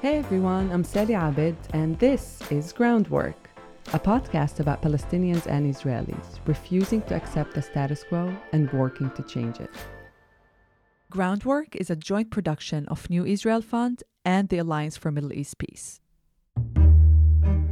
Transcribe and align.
Hey 0.00 0.18
everyone, 0.18 0.70
I'm 0.70 0.84
Sally 0.84 1.14
Abed, 1.14 1.56
and 1.72 1.98
this 1.98 2.40
is 2.52 2.72
Groundwork, 2.72 3.50
a 3.92 3.98
podcast 3.98 4.60
about 4.60 4.80
Palestinians 4.80 5.48
and 5.48 5.66
Israelis 5.66 6.38
refusing 6.46 7.02
to 7.02 7.16
accept 7.16 7.52
the 7.52 7.62
status 7.62 8.04
quo 8.04 8.32
and 8.52 8.72
working 8.72 9.10
to 9.16 9.24
change 9.24 9.58
it. 9.58 9.72
Groundwork 11.10 11.74
is 11.74 11.90
a 11.90 11.96
joint 11.96 12.30
production 12.30 12.86
of 12.86 13.10
New 13.10 13.24
Israel 13.26 13.60
Fund 13.60 14.04
and 14.24 14.48
the 14.48 14.58
Alliance 14.58 14.96
for 14.96 15.10
Middle 15.10 15.32
East 15.32 15.58
Peace. 15.58 16.00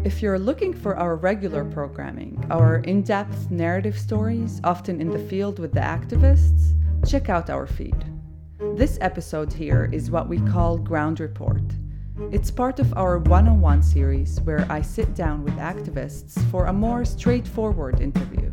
If 0.02 0.20
you're 0.20 0.40
looking 0.40 0.74
for 0.74 0.96
our 0.96 1.14
regular 1.14 1.64
programming, 1.64 2.44
our 2.50 2.78
in 2.78 3.02
depth 3.02 3.52
narrative 3.52 3.96
stories, 3.96 4.60
often 4.64 5.00
in 5.00 5.10
the 5.10 5.24
field 5.28 5.60
with 5.60 5.72
the 5.72 5.78
activists, 5.78 6.74
check 7.08 7.28
out 7.28 7.50
our 7.50 7.68
feed. 7.68 8.04
This 8.74 8.98
episode 9.00 9.52
here 9.52 9.88
is 9.92 10.10
what 10.10 10.28
we 10.28 10.40
call 10.40 10.76
Ground 10.76 11.20
Report. 11.20 11.62
It's 12.18 12.50
part 12.50 12.80
of 12.80 12.94
our 12.96 13.18
one 13.18 13.46
on 13.46 13.60
one 13.60 13.82
series 13.82 14.40
where 14.40 14.66
I 14.70 14.80
sit 14.80 15.14
down 15.14 15.44
with 15.44 15.54
activists 15.56 16.42
for 16.50 16.64
a 16.64 16.72
more 16.72 17.04
straightforward 17.04 18.00
interview. 18.00 18.50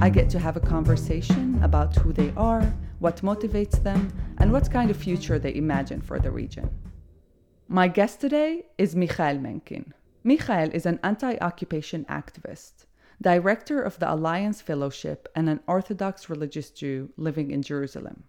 I 0.00 0.08
get 0.08 0.30
to 0.30 0.38
have 0.38 0.56
a 0.56 0.60
conversation 0.60 1.62
about 1.62 1.94
who 1.96 2.14
they 2.14 2.32
are, 2.38 2.74
what 3.00 3.20
motivates 3.20 3.82
them, 3.82 4.08
and 4.38 4.50
what 4.50 4.70
kind 4.70 4.90
of 4.90 4.96
future 4.96 5.38
they 5.38 5.54
imagine 5.54 6.00
for 6.00 6.18
the 6.18 6.30
region. 6.30 6.70
My 7.68 7.86
guest 7.86 8.22
today 8.22 8.64
is 8.78 8.94
Mikhael 8.94 9.38
Manekin. 9.38 9.92
Mikhael 10.24 10.70
is 10.72 10.86
an 10.86 10.98
anti 11.04 11.36
occupation 11.42 12.06
activist, 12.06 12.86
director 13.20 13.82
of 13.82 13.98
the 13.98 14.10
Alliance 14.10 14.62
Fellowship, 14.62 15.28
and 15.36 15.50
an 15.50 15.60
Orthodox 15.66 16.30
religious 16.30 16.70
Jew 16.70 17.10
living 17.18 17.50
in 17.50 17.60
Jerusalem. 17.60 18.24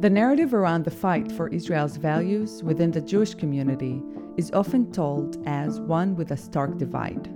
The 0.00 0.08
narrative 0.08 0.54
around 0.54 0.86
the 0.86 0.90
fight 0.90 1.30
for 1.30 1.48
Israel's 1.48 1.98
values 1.98 2.62
within 2.62 2.90
the 2.90 3.02
Jewish 3.02 3.34
community 3.34 4.02
is 4.38 4.50
often 4.52 4.90
told 4.92 5.46
as 5.46 5.78
one 5.78 6.16
with 6.16 6.30
a 6.30 6.38
stark 6.38 6.78
divide, 6.78 7.28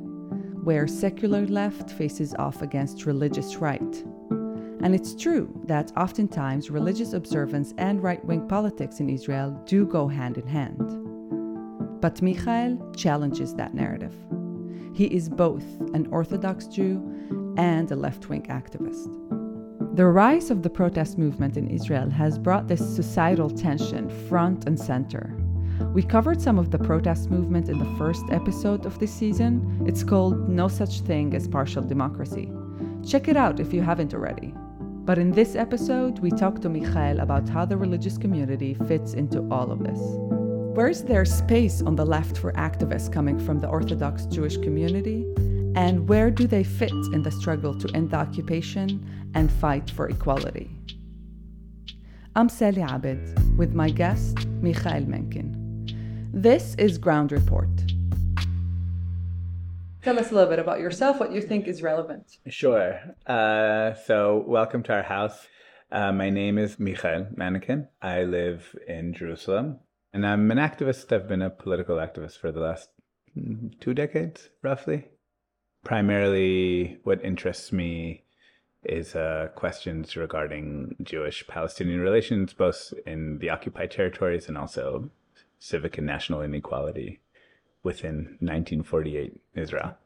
where 0.63 0.87
secular 0.87 1.45
left 1.45 1.91
faces 1.91 2.35
off 2.39 2.63
against 2.63 3.05
religious 3.05 3.57
right. 3.57 4.03
And 4.81 4.95
it's 4.95 5.15
true 5.15 5.53
that 5.67 5.93
oftentimes 5.95 6.71
religious 6.71 7.13
observance 7.13 7.75
and 7.77 8.03
right 8.03 8.25
wing 8.25 8.49
politics 8.49 8.99
in 8.99 9.11
Israel 9.11 9.51
do 9.67 9.85
go 9.85 10.09
hand 10.09 10.39
in 10.39 10.47
hand. 10.47 12.01
But 12.01 12.23
Mikhael 12.23 12.79
challenges 12.97 13.55
that 13.57 13.75
narrative. 13.75 14.15
He 14.95 15.05
is 15.15 15.29
both 15.29 15.67
an 15.93 16.07
Orthodox 16.11 16.67
Jew 16.69 17.55
and 17.59 17.91
a 17.91 17.97
left 17.97 18.31
wing 18.31 18.45
activist. 18.45 19.44
The 19.95 20.07
rise 20.07 20.51
of 20.51 20.65
the 20.65 20.71
protest 20.71 21.19
movement 21.19 21.57
in 21.57 21.69
Israel 21.69 22.11
has 22.11 22.37
brought 22.37 22.67
this 22.67 22.81
societal 22.97 23.49
tension 23.49 24.11
front 24.29 24.67
and 24.67 24.77
center. 24.77 25.33
We 25.93 26.03
covered 26.03 26.43
some 26.43 26.59
of 26.59 26.73
the 26.73 26.81
protest 26.81 27.31
movement 27.31 27.69
in 27.69 27.79
the 27.79 27.97
first 27.97 28.25
episode 28.33 28.87
of 28.87 28.99
this 28.99 29.15
season. 29.15 29.85
It's 29.87 30.03
called 30.03 30.49
No 30.49 30.67
Such 30.67 31.03
Thing 31.03 31.33
as 31.37 31.47
Partial 31.47 31.81
Democracy. 31.81 32.51
Check 33.07 33.29
it 33.29 33.37
out 33.37 33.61
if 33.61 33.73
you 33.73 33.83
haven't 33.83 34.15
already. 34.15 34.53
But 34.81 35.19
in 35.19 35.31
this 35.31 35.55
episode, 35.55 36.19
we 36.19 36.33
talk 36.33 36.61
to 36.63 36.69
Mikhael 36.69 37.23
about 37.23 37.49
how 37.49 37.65
the 37.65 37.77
religious 37.77 38.19
community 38.19 38.75
fits 38.89 39.15
into 39.15 39.47
all 39.49 39.71
of 39.71 39.85
this. 39.85 40.01
Where's 40.75 41.03
there 41.03 41.25
space 41.25 41.83
on 41.83 41.95
the 41.95 42.05
left 42.05 42.37
for 42.37 42.51
activists 42.55 43.13
coming 43.13 43.39
from 43.39 43.61
the 43.61 43.69
Orthodox 43.69 44.27
Jewish 44.27 44.57
community? 44.57 45.25
And 45.77 46.09
where 46.09 46.31
do 46.31 46.47
they 46.47 46.63
fit 46.63 46.93
in 46.93 47.25
the 47.25 47.33
struggle 47.33 47.77
to 47.81 47.97
end 47.97 48.11
the 48.11 48.17
occupation 48.17 49.31
and 49.35 49.51
fight 49.51 49.91
for 49.91 50.09
equality? 50.09 50.71
I'm 52.37 52.49
Sally 52.49 52.81
Abed 52.81 53.59
with 53.59 53.75
my 53.75 53.91
guest, 53.91 54.37
Mikhael 54.63 55.05
Manekin. 55.05 55.93
This 56.33 56.77
is 56.77 56.97
Ground 56.97 57.33
Report. 57.33 57.69
Tell 60.03 60.17
us 60.17 60.31
a 60.31 60.35
little 60.35 60.49
bit 60.49 60.61
about 60.61 60.79
yourself, 60.79 61.19
what 61.19 61.33
you 61.33 61.43
think 61.43 61.67
is 61.67 61.83
relevant. 61.83 62.39
Sure. 62.47 63.01
Uh, 63.27 63.95
so, 63.95 64.45
welcome 64.47 64.85
to 64.85 64.93
our 64.93 65.03
house. 65.03 65.49
Uh, 65.91 66.13
my 66.13 66.31
name 66.31 66.57
is 66.57 66.77
Mikhael 66.77 67.35
Manekin. 67.35 67.89
I 68.01 68.23
live 68.23 68.77
in 68.87 69.13
Jerusalem. 69.13 69.81
And 70.13 70.25
I'm 70.25 70.53
an 70.53 70.59
activist. 70.59 71.11
I've 71.11 71.27
been 71.27 71.43
a 71.43 71.51
political 71.51 71.97
activist 71.97 72.39
for 72.39 72.53
the 72.53 72.61
last 72.61 72.91
mm, 73.37 73.73
two 73.81 73.93
decades, 73.93 74.51
roughly. 74.63 75.09
Primarily, 75.85 76.99
what 77.05 77.25
interests 77.25 77.73
me 77.73 78.25
is 78.85 79.15
uh, 79.15 79.49
questions 79.55 80.17
regarding 80.17 80.97
Jewish 81.03 81.47
Palestinian 81.47 82.01
relations, 82.01 82.53
both 82.53 82.93
in 83.07 83.39
the 83.39 83.51
occupied 83.51 83.91
territories 83.91 84.49
and 84.49 84.59
also 84.59 85.11
civic 85.59 85.99
and 85.99 86.07
national 86.07 86.43
inequality 86.43 87.21
within 87.83 88.37
1948 88.41 89.41
Israel. 89.55 89.97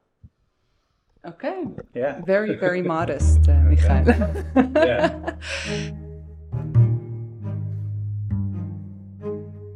Okay. 1.27 1.65
Yeah. 1.95 2.21
Very, 2.25 2.55
very 2.57 2.83
modest, 2.95 3.49
uh, 3.49 3.63
Mikhael. 3.63 4.75
yeah. 4.75 5.99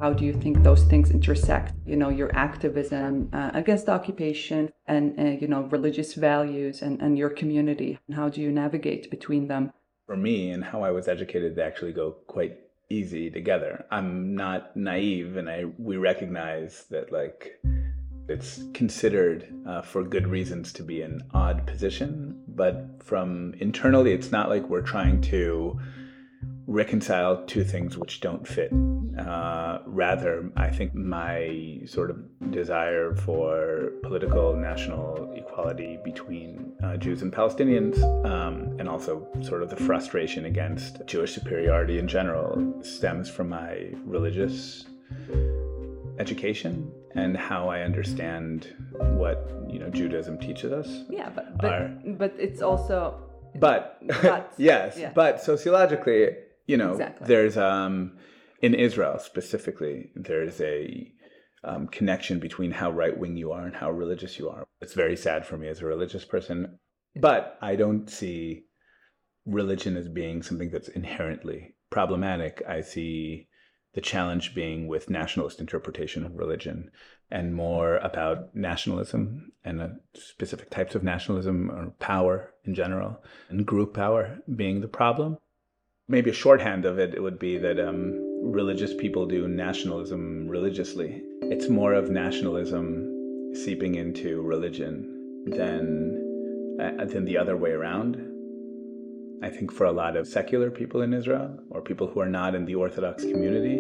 How 0.02 0.12
do 0.12 0.24
you 0.24 0.32
think 0.32 0.64
those 0.64 0.82
things 0.82 1.12
intersect? 1.12 1.74
You 1.86 1.94
know, 1.94 2.08
your 2.08 2.34
activism 2.34 3.30
uh, 3.32 3.52
against 3.54 3.88
occupation 3.88 4.72
and, 4.88 5.16
uh, 5.16 5.22
you 5.40 5.46
know, 5.46 5.62
religious 5.70 6.14
values 6.14 6.82
and, 6.82 7.00
and 7.00 7.16
your 7.16 7.30
community. 7.30 8.00
And 8.08 8.16
how 8.16 8.28
do 8.28 8.40
you 8.40 8.50
navigate 8.50 9.12
between 9.12 9.46
them? 9.46 9.72
For 10.06 10.16
me 10.16 10.50
and 10.50 10.64
how 10.64 10.82
I 10.82 10.90
was 10.90 11.06
educated, 11.06 11.54
they 11.54 11.62
actually 11.62 11.92
go 11.92 12.16
quite 12.26 12.58
easy 12.90 13.30
together. 13.30 13.84
I'm 13.92 14.34
not 14.34 14.76
naive, 14.76 15.36
and 15.36 15.48
I 15.48 15.66
we 15.78 15.98
recognize 15.98 16.86
that 16.90 17.12
like 17.12 17.60
it's 18.28 18.64
considered 18.74 19.54
uh, 19.68 19.82
for 19.82 20.02
good 20.02 20.26
reasons 20.26 20.72
to 20.72 20.82
be 20.82 21.02
an 21.02 21.22
odd 21.32 21.64
position, 21.64 22.42
but 22.48 23.00
from 23.04 23.54
internally, 23.60 24.12
it's 24.12 24.32
not 24.32 24.48
like 24.48 24.68
we're 24.68 24.82
trying 24.82 25.20
to 25.20 25.78
reconcile 26.66 27.44
two 27.46 27.64
things 27.64 27.96
which 27.98 28.20
don't 28.20 28.46
fit. 28.46 28.72
Uh, 29.18 29.78
rather, 29.86 30.50
I 30.56 30.70
think 30.70 30.94
my 30.94 31.80
sort 31.86 32.10
of 32.10 32.50
desire 32.50 33.14
for 33.14 33.92
political 34.02 34.56
national 34.56 35.32
equality 35.34 35.98
between 36.04 36.72
uh, 36.82 36.96
Jews 36.96 37.22
and 37.22 37.32
Palestinians, 37.32 38.02
um, 38.24 38.76
and 38.78 38.88
also 38.88 39.26
sort 39.42 39.62
of 39.62 39.70
the 39.70 39.76
frustration 39.76 40.46
against 40.46 41.04
Jewish 41.06 41.34
superiority 41.34 41.98
in 41.98 42.08
general, 42.08 42.82
stems 42.82 43.28
from 43.28 43.48
my 43.48 43.88
religious 44.04 44.84
education 46.18 46.90
and 47.14 47.36
how 47.36 47.68
I 47.68 47.82
understand 47.82 48.68
what 48.92 49.50
you 49.68 49.78
know 49.78 49.90
Judaism 49.90 50.38
teaches 50.38 50.72
us. 50.72 51.04
Yeah, 51.10 51.30
but 51.30 51.58
but, 51.58 51.72
are, 51.72 51.88
but 52.04 52.34
it's 52.38 52.62
also 52.62 53.18
but, 53.58 53.98
but 54.22 54.52
yes, 54.58 54.96
yeah. 54.98 55.12
but 55.14 55.40
sociologically 55.40 56.30
you 56.66 56.76
know, 56.76 56.92
exactly. 56.92 57.26
there's 57.26 57.56
um, 57.56 58.18
in 58.60 58.74
Israel 58.74 59.18
specifically, 59.18 60.10
there's 60.14 60.60
a 60.60 61.12
um, 61.64 61.86
connection 61.88 62.38
between 62.38 62.72
how 62.72 62.90
right 62.90 63.16
wing 63.16 63.36
you 63.36 63.52
are 63.52 63.66
and 63.66 63.74
how 63.74 63.90
religious 63.90 64.38
you 64.38 64.48
are. 64.48 64.64
It's 64.80 64.94
very 64.94 65.16
sad 65.16 65.46
for 65.46 65.56
me 65.56 65.68
as 65.68 65.80
a 65.80 65.86
religious 65.86 66.24
person, 66.24 66.78
but 67.16 67.58
I 67.60 67.76
don't 67.76 68.08
see 68.08 68.64
religion 69.46 69.96
as 69.96 70.08
being 70.08 70.42
something 70.42 70.70
that's 70.70 70.88
inherently 70.88 71.74
problematic. 71.90 72.62
I 72.68 72.80
see 72.80 73.48
the 73.94 74.00
challenge 74.00 74.54
being 74.54 74.88
with 74.88 75.10
nationalist 75.10 75.60
interpretation 75.60 76.24
of 76.24 76.36
religion 76.36 76.90
and 77.30 77.54
more 77.54 77.96
about 77.98 78.54
nationalism 78.54 79.52
and 79.64 79.80
uh, 79.80 79.88
specific 80.14 80.70
types 80.70 80.94
of 80.94 81.02
nationalism 81.02 81.70
or 81.70 81.90
power 81.98 82.52
in 82.64 82.74
general 82.74 83.22
and 83.48 83.66
group 83.66 83.94
power 83.94 84.38
being 84.54 84.80
the 84.80 84.88
problem 84.88 85.36
maybe 86.08 86.30
a 86.30 86.34
shorthand 86.34 86.84
of 86.84 86.98
it, 86.98 87.14
it 87.14 87.22
would 87.22 87.38
be 87.38 87.58
that 87.58 87.78
um, 87.78 88.18
religious 88.42 88.94
people 88.94 89.26
do 89.26 89.48
nationalism 89.48 90.48
religiously. 90.48 91.22
It's 91.42 91.68
more 91.68 91.94
of 91.94 92.10
nationalism 92.10 93.54
seeping 93.54 93.94
into 93.94 94.42
religion 94.42 95.44
than 95.46 96.18
uh, 96.80 97.04
than 97.04 97.24
the 97.24 97.36
other 97.36 97.56
way 97.56 97.70
around. 97.70 98.16
I 99.42 99.50
think 99.50 99.72
for 99.72 99.86
a 99.86 99.92
lot 99.92 100.16
of 100.16 100.26
secular 100.26 100.70
people 100.70 101.02
in 101.02 101.12
Israel 101.12 101.58
or 101.70 101.80
people 101.80 102.06
who 102.06 102.20
are 102.20 102.28
not 102.28 102.54
in 102.54 102.64
the 102.64 102.76
Orthodox 102.76 103.24
community, 103.24 103.78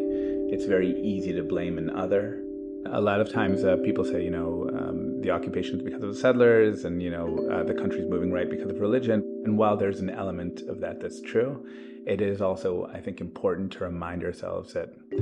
it's 0.52 0.64
very 0.64 0.90
easy 1.00 1.32
to 1.32 1.42
blame 1.42 1.78
an 1.78 1.90
other. 1.90 2.42
A 2.86 3.00
lot 3.00 3.20
of 3.20 3.32
times 3.32 3.64
uh, 3.64 3.76
people 3.84 4.04
say, 4.04 4.24
you 4.24 4.30
know, 4.30 4.68
um, 4.76 5.01
the 5.22 5.30
occupation 5.30 5.76
is 5.76 5.82
because 5.82 6.02
of 6.02 6.08
the 6.08 6.18
settlers 6.18 6.84
and, 6.84 7.02
you 7.02 7.10
know, 7.10 7.48
uh, 7.50 7.62
the 7.62 7.74
country's 7.74 8.08
moving 8.08 8.32
right 8.32 8.50
because 8.50 8.70
of 8.70 8.80
religion. 8.80 9.20
And 9.44 9.56
while 9.56 9.76
there's 9.76 10.00
an 10.00 10.10
element 10.10 10.62
of 10.62 10.80
that 10.80 11.00
that's 11.00 11.20
true, 11.20 11.66
it 12.06 12.20
is 12.20 12.40
also, 12.42 12.90
I 12.92 13.00
think, 13.00 13.20
important 13.20 13.72
to 13.72 13.84
remind 13.84 14.24
ourselves 14.24 14.72
that, 14.74 14.92
you 15.10 15.18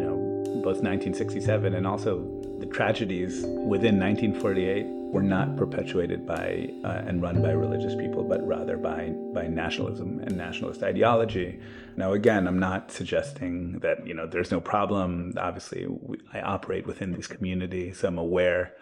know, 0.00 0.42
both 0.62 0.80
1967 0.80 1.74
and 1.74 1.86
also 1.86 2.40
the 2.60 2.66
tragedies 2.66 3.42
within 3.42 3.98
1948 3.98 4.86
were 5.12 5.22
not 5.22 5.56
perpetuated 5.56 6.26
by 6.26 6.70
uh, 6.84 7.02
and 7.06 7.20
run 7.20 7.42
by 7.42 7.50
religious 7.50 7.94
people, 7.94 8.24
but 8.24 8.44
rather 8.46 8.78
by 8.78 9.12
by 9.34 9.46
nationalism 9.46 10.20
and 10.20 10.36
nationalist 10.36 10.82
ideology. 10.82 11.60
Now, 11.96 12.12
again, 12.12 12.48
I'm 12.48 12.58
not 12.58 12.90
suggesting 12.90 13.80
that 13.80 14.06
you 14.06 14.14
know 14.14 14.26
there's 14.26 14.50
no 14.50 14.60
problem. 14.60 15.34
Obviously, 15.36 15.86
we, 15.86 16.18
I 16.32 16.40
operate 16.40 16.86
within 16.86 17.12
these 17.12 17.26
communities. 17.26 18.02
I'm 18.04 18.16
aware 18.16 18.72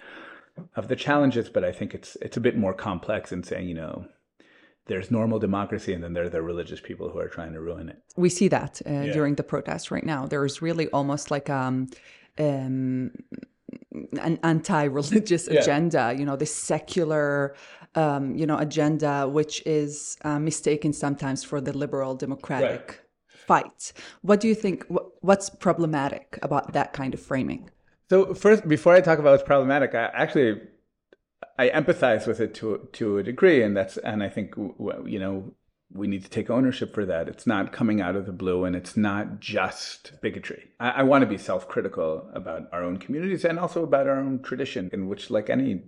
of 0.77 0.89
the 0.89 0.97
challenges, 0.97 1.49
but 1.49 1.65
I 1.65 1.73
think 1.73 1.95
it's 1.95 2.17
it's 2.21 2.37
a 2.37 2.41
bit 2.41 2.57
more 2.57 2.75
complex 2.75 3.33
in 3.33 3.43
saying 3.43 3.69
you 3.69 3.75
know 3.75 4.07
there's 4.87 5.11
normal 5.11 5.39
democracy 5.39 5.93
and 5.93 6.03
then 6.03 6.15
there 6.15 6.25
are 6.25 6.29
the 6.29 6.43
religious 6.43 6.81
people 6.81 7.11
who 7.11 7.19
are 7.19 7.29
trying 7.29 7.53
to 7.53 7.61
ruin 7.61 7.89
it. 7.89 8.03
We 8.17 8.29
see 8.29 8.49
that 8.49 8.83
uh, 8.87 8.91
yeah. 8.91 9.13
during 9.13 9.37
the 9.37 9.45
protests 9.45 9.91
right 9.91 10.05
now. 10.05 10.27
There's 10.27 10.61
really 10.61 10.89
almost 10.89 11.31
like 11.31 11.49
um, 11.49 11.89
um, 12.39 13.13
an 14.21 14.39
anti-religious 14.43 15.49
yeah. 15.51 15.61
agenda, 15.61 16.15
you 16.19 16.25
know, 16.25 16.37
this 16.37 16.55
secular, 16.55 17.55
um, 17.95 18.35
you 18.37 18.47
know, 18.47 18.59
agenda, 18.59 19.29
which 19.29 19.63
is 19.67 20.17
uh, 20.25 20.39
mistaken 20.39 20.93
sometimes 20.93 21.45
for 21.45 21.61
the 21.61 21.73
liberal 21.73 22.15
democratic 22.15 22.89
right. 22.89 23.63
fight. 23.63 23.93
What 24.23 24.41
do 24.41 24.49
you 24.49 24.55
think? 24.55 24.87
What's 25.21 25.51
problematic 25.51 26.39
about 26.43 26.73
that 26.73 26.93
kind 26.93 27.15
of 27.15 27.21
framing? 27.21 27.71
So 28.11 28.35
first, 28.35 28.67
before 28.67 28.93
I 28.93 29.01
talk 29.01 29.21
about 29.21 29.31
what's 29.31 29.45
problematic, 29.45 29.95
I 29.95 30.07
actually 30.07 30.61
I 31.57 31.69
empathize 31.69 32.27
with 32.27 32.41
it 32.41 32.55
to 32.55 32.89
to 32.95 33.19
a 33.19 33.23
degree, 33.23 33.63
and 33.63 33.77
that's 33.77 33.99
and 33.99 34.21
I 34.21 34.29
think 34.29 34.57
you 34.57 35.21
know 35.21 35.55
we 35.93 36.09
need 36.09 36.25
to 36.25 36.29
take 36.29 36.51
ownership 36.51 36.93
for 36.93 37.07
that. 37.07 37.29
It's 37.29 37.47
not 37.47 37.73
coming 37.73 38.01
out 38.01 38.17
of 38.17 38.27
the 38.27 38.33
blue 38.33 38.65
and 38.65 38.75
it's 38.75 38.97
not 38.97 39.39
just 39.39 40.13
bigotry. 40.23 40.71
I, 40.81 40.91
I 40.91 41.03
want 41.05 41.23
to 41.23 41.29
be 41.29 41.39
self 41.39 41.69
critical 41.69 42.29
about 42.35 42.69
our 42.73 42.83
own 42.83 42.97
communities 42.97 43.45
and 43.45 43.61
also 43.61 43.85
about 43.85 44.09
our 44.09 44.19
own 44.19 44.43
tradition, 44.43 44.91
in 44.93 45.07
which, 45.07 45.31
like 45.31 45.49
any 45.49 45.85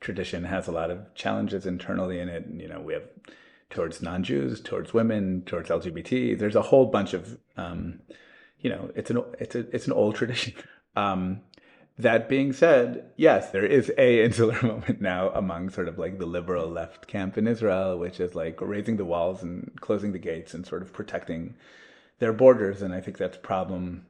tradition, 0.00 0.44
has 0.44 0.68
a 0.68 0.72
lot 0.72 0.92
of 0.92 1.12
challenges 1.16 1.66
internally 1.66 2.20
in 2.20 2.28
it. 2.28 2.46
You 2.48 2.68
know, 2.68 2.80
we 2.80 2.92
have 2.92 3.08
towards 3.70 4.00
non 4.00 4.22
Jews, 4.22 4.60
towards 4.60 4.94
women, 4.94 5.42
towards 5.46 5.68
LGBT. 5.68 6.38
There's 6.38 6.54
a 6.54 6.62
whole 6.62 6.86
bunch 6.86 7.12
of, 7.12 7.38
um, 7.56 8.02
you 8.60 8.70
know, 8.70 8.92
it's 8.94 9.10
an 9.10 9.24
it's 9.40 9.56
a 9.56 9.68
it's 9.74 9.88
an 9.88 9.94
old 9.94 10.14
tradition. 10.20 10.54
Um, 10.94 11.42
that 11.98 12.28
being 12.28 12.52
said, 12.52 13.06
yes, 13.16 13.50
there 13.50 13.64
is 13.64 13.90
a 13.96 14.22
insular 14.24 14.60
moment 14.62 15.00
now 15.00 15.30
among 15.30 15.70
sort 15.70 15.88
of 15.88 15.98
like 15.98 16.18
the 16.18 16.26
liberal 16.26 16.68
left 16.68 17.06
camp 17.06 17.38
in 17.38 17.46
Israel, 17.46 17.98
which 17.98 18.20
is 18.20 18.34
like 18.34 18.60
raising 18.60 18.96
the 18.96 19.04
walls 19.04 19.42
and 19.42 19.70
closing 19.80 20.12
the 20.12 20.18
gates 20.18 20.52
and 20.52 20.66
sort 20.66 20.82
of 20.82 20.92
protecting 20.92 21.54
their 22.18 22.32
borders. 22.32 22.82
And 22.82 22.92
I 22.92 23.00
think 23.00 23.16
that's 23.16 23.38
a 23.38 23.40
problem 23.40 24.06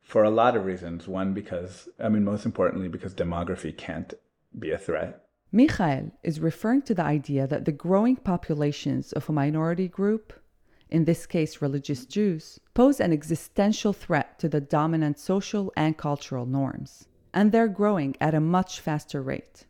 for 0.00 0.24
a 0.24 0.30
lot 0.30 0.56
of 0.56 0.64
reasons. 0.64 1.06
One, 1.06 1.34
because, 1.34 1.88
I 2.00 2.08
mean, 2.08 2.24
most 2.24 2.46
importantly, 2.46 2.88
because 2.88 3.14
demography 3.14 3.76
can't 3.76 4.14
be 4.58 4.70
a 4.70 4.78
threat. 4.78 5.22
Mikhael 5.52 6.10
is 6.22 6.40
referring 6.40 6.82
to 6.82 6.94
the 6.94 7.04
idea 7.04 7.46
that 7.46 7.66
the 7.66 7.72
growing 7.72 8.16
populations 8.16 9.12
of 9.12 9.28
a 9.28 9.32
minority 9.32 9.88
group, 9.88 10.32
in 10.88 11.04
this 11.04 11.26
case 11.26 11.60
religious 11.60 12.06
Jews, 12.06 12.60
pose 12.72 12.98
an 12.98 13.12
existential 13.12 13.92
threat 13.92 14.38
to 14.38 14.48
the 14.48 14.60
dominant 14.60 15.18
social 15.18 15.72
and 15.76 15.96
cultural 15.96 16.46
norms 16.46 17.06
and 17.36 17.52
they're 17.52 17.68
growing 17.68 18.16
at 18.18 18.34
a 18.34 18.40
much 18.40 18.80
faster 18.80 19.20
rate. 19.20 19.66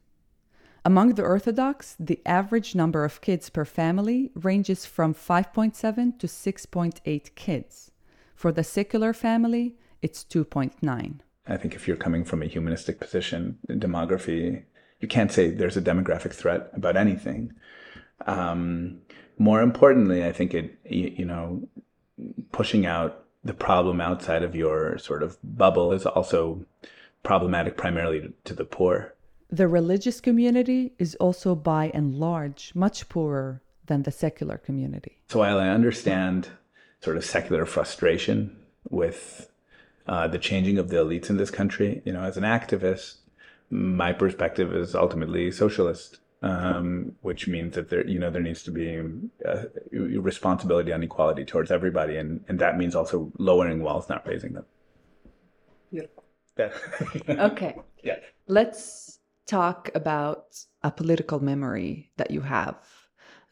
Among 0.84 1.14
the 1.14 1.24
Orthodox, 1.24 1.96
the 1.98 2.20
average 2.24 2.76
number 2.76 3.04
of 3.04 3.20
kids 3.20 3.50
per 3.50 3.64
family 3.64 4.30
ranges 4.36 4.86
from 4.86 5.12
5.7 5.12 6.16
to 6.20 6.26
6.8 6.28 7.34
kids. 7.34 7.90
For 8.36 8.52
the 8.52 8.62
secular 8.62 9.12
family, 9.12 9.74
it's 10.00 10.22
2.9. 10.22 11.18
I 11.48 11.56
think 11.56 11.74
if 11.74 11.88
you're 11.88 11.96
coming 11.96 12.24
from 12.24 12.40
a 12.40 12.46
humanistic 12.46 13.00
position 13.00 13.58
demography, 13.68 14.62
you 15.00 15.08
can't 15.08 15.32
say 15.32 15.50
there's 15.50 15.76
a 15.76 15.82
demographic 15.82 16.32
threat 16.32 16.70
about 16.72 16.96
anything. 16.96 17.52
Um, 18.26 19.00
more 19.38 19.60
importantly, 19.60 20.24
I 20.24 20.30
think 20.30 20.54
it, 20.54 20.78
you 20.84 21.24
know, 21.24 21.68
pushing 22.52 22.86
out 22.86 23.24
the 23.42 23.54
problem 23.54 24.00
outside 24.00 24.44
of 24.44 24.54
your 24.54 24.98
sort 24.98 25.24
of 25.24 25.36
bubble 25.42 25.92
is 25.92 26.06
also 26.06 26.64
problematic 27.26 27.76
primarily 27.76 28.32
to 28.44 28.54
the 28.54 28.64
poor. 28.64 29.12
The 29.50 29.66
religious 29.66 30.20
community 30.20 30.92
is 30.98 31.16
also 31.16 31.56
by 31.56 31.90
and 31.92 32.14
large 32.14 32.72
much 32.74 33.08
poorer 33.08 33.62
than 33.86 34.04
the 34.04 34.12
secular 34.12 34.58
community. 34.58 35.22
So 35.28 35.40
while 35.40 35.58
I 35.58 35.68
understand 35.68 36.48
sort 37.00 37.16
of 37.16 37.24
secular 37.24 37.66
frustration 37.66 38.56
with 38.90 39.50
uh, 40.06 40.28
the 40.28 40.38
changing 40.38 40.78
of 40.78 40.88
the 40.88 40.98
elites 40.98 41.28
in 41.28 41.36
this 41.36 41.50
country, 41.50 42.00
you 42.04 42.12
know, 42.12 42.22
as 42.22 42.36
an 42.36 42.44
activist, 42.44 43.16
my 43.70 44.12
perspective 44.12 44.72
is 44.72 44.94
ultimately 44.94 45.50
socialist, 45.50 46.18
um, 46.42 47.16
which 47.22 47.48
means 47.48 47.74
that 47.74 47.90
there, 47.90 48.06
you 48.06 48.20
know, 48.20 48.30
there 48.30 48.42
needs 48.42 48.62
to 48.62 48.70
be 48.70 48.86
a 49.44 49.66
responsibility 50.20 50.92
on 50.92 51.02
equality 51.02 51.44
towards 51.44 51.72
everybody, 51.72 52.16
and 52.16 52.44
and 52.48 52.60
that 52.60 52.78
means 52.78 52.94
also 52.94 53.32
lowering 53.38 53.82
walls, 53.82 54.08
not 54.08 54.24
raising 54.28 54.52
them. 54.52 54.66
Beautiful 55.90 56.25
okay. 57.28 57.76
Yeah. 58.02 58.16
Let's 58.48 59.18
talk 59.46 59.90
about 59.94 60.58
a 60.82 60.90
political 60.90 61.40
memory 61.40 62.10
that 62.16 62.30
you 62.30 62.40
have 62.40 62.76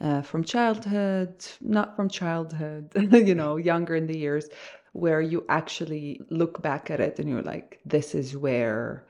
uh, 0.00 0.22
from 0.22 0.44
childhood, 0.44 1.46
not 1.60 1.96
from 1.96 2.08
childhood, 2.08 2.92
you 3.12 3.34
know, 3.34 3.56
younger 3.56 3.94
in 3.94 4.06
the 4.06 4.18
years, 4.18 4.48
where 4.92 5.20
you 5.20 5.44
actually 5.48 6.20
look 6.30 6.62
back 6.62 6.90
at 6.90 7.00
it 7.00 7.18
and 7.18 7.28
you're 7.28 7.42
like, 7.42 7.80
this 7.84 8.14
is 8.14 8.36
where 8.36 9.06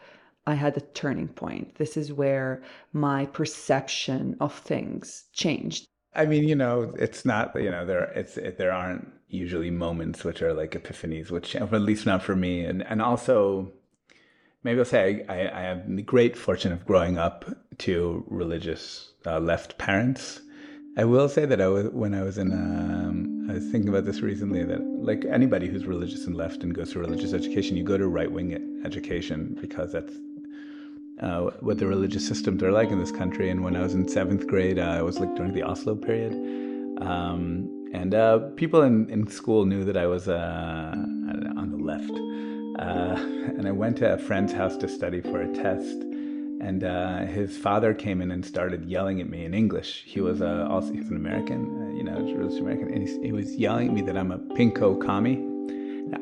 I 0.47 0.55
had 0.55 0.77
a 0.77 0.81
turning 0.81 1.29
point. 1.29 1.77
This 1.77 1.97
is 1.97 2.13
where 2.13 2.63
my 2.93 3.27
perception 3.27 4.37
of 4.41 4.55
things 4.55 5.25
changed. 5.33 5.87
I 6.15 6.27
mean, 6.27 6.47
you 6.47 6.55
know, 6.55 6.95
it's 6.99 7.25
not, 7.25 7.53
you 7.61 7.71
know, 7.71 7.85
there 7.85 8.05
it's 8.15 8.37
it, 8.37 8.57
there 8.57 8.73
aren't 8.73 9.11
usually 9.29 9.71
moments 9.71 10.23
which 10.23 10.43
are 10.43 10.55
like 10.55 10.73
epiphanies, 10.73 11.31
which 11.31 11.57
at 11.57 11.73
least 11.73 12.07
not 12.07 12.23
for 12.23 12.37
me, 12.37 12.65
and 12.65 12.87
and 12.87 13.03
also 13.03 13.73
maybe 14.65 14.79
I'll 14.81 14.85
say 14.85 15.25
I, 15.29 15.49
I, 15.49 15.61
have 15.63 15.95
the 15.95 16.03
great 16.03 16.37
fortune 16.37 16.73
of 16.73 16.85
growing 16.87 17.19
up 17.19 17.45
to 17.79 18.25
religious 18.27 19.13
uh, 19.27 19.39
left 19.39 19.79
parents. 19.79 20.41
I 20.97 21.05
will 21.05 21.29
say 21.29 21.45
that 21.45 21.61
I 21.61 21.69
was 21.69 21.89
when 21.89 22.15
I 22.15 22.23
was 22.23 22.39
in 22.39 22.53
um, 22.53 23.51
I 23.51 23.55
was 23.55 23.71
thinking 23.71 23.89
about 23.89 24.07
this 24.07 24.21
recently 24.21 24.65
that 24.65 24.81
like 24.81 25.25
anybody 25.27 25.69
who's 25.69 25.85
religious 25.87 26.27
and 26.27 26.35
left 26.37 26.63
and 26.63 26.75
goes 26.75 26.93
to 26.93 26.99
religious 26.99 27.33
education, 27.33 27.77
you 27.77 27.85
go 27.85 27.99
to 27.99 28.09
right 28.09 28.31
wing 28.31 28.83
education 28.85 29.57
because 29.61 29.93
that's 29.93 30.15
uh, 31.21 31.51
what 31.61 31.79
the 31.79 31.87
religious 31.87 32.27
systems 32.27 32.63
are 32.63 32.73
like 32.73 32.91
in 32.91 32.99
this 32.99 33.13
country. 33.13 33.51
And 33.51 33.63
when 33.63 33.77
I 33.77 33.83
was 33.83 33.95
in 33.95 34.09
seventh 34.09 34.47
grade, 34.47 34.79
uh, 34.79 34.83
I 34.83 35.03
was 35.03 35.21
like 35.21 35.35
during 35.37 35.53
the 35.53 35.63
Oslo 35.63 35.95
period, 35.95 36.33
um, 37.03 37.89
and 37.93 38.15
uh, 38.15 38.39
people 38.57 38.83
in, 38.83 39.11
in 39.11 39.27
school 39.27 39.67
knew 39.67 39.85
that 39.85 39.97
I 39.97 40.07
was 40.07 40.29
uh, 40.29 40.93
on 40.97 41.71
the 41.71 41.77
left. 41.77 42.54
Uh, 42.79 43.17
and 43.57 43.67
I 43.67 43.73
went 43.73 43.97
to 43.99 44.15
a 44.15 44.19
friend's 44.19 44.53
house 44.53 44.77
to 44.79 44.89
study 44.89 45.21
for 45.21 45.41
a 45.41 45.53
test. 45.55 46.03
And 46.61 46.83
uh, 46.83 47.27
his 47.27 47.57
father 47.57 47.93
came 47.93 48.23
in 48.23 48.31
and 48.31 48.45
started 48.45 48.87
yelling 48.87 49.21
at 49.21 49.29
me 49.29 49.45
in 49.45 49.53
English. 49.53 50.05
He 50.07 50.21
was 50.21 50.41
uh, 50.41 50.67
also 50.71 50.93
he's 50.93 51.11
an 51.11 51.17
American, 51.17 51.61
uh, 51.83 51.97
you 51.97 52.03
know, 52.03 52.25
he's 52.25 52.59
American, 52.59 52.89
and 52.89 53.07
he, 53.07 53.27
he, 53.27 53.33
was 53.33 53.55
yelling 53.57 53.89
at 53.89 53.95
me 53.95 54.01
that 54.03 54.17
I'm 54.17 54.31
a 54.31 54.39
pinko 54.39 54.99
commie. 55.05 55.45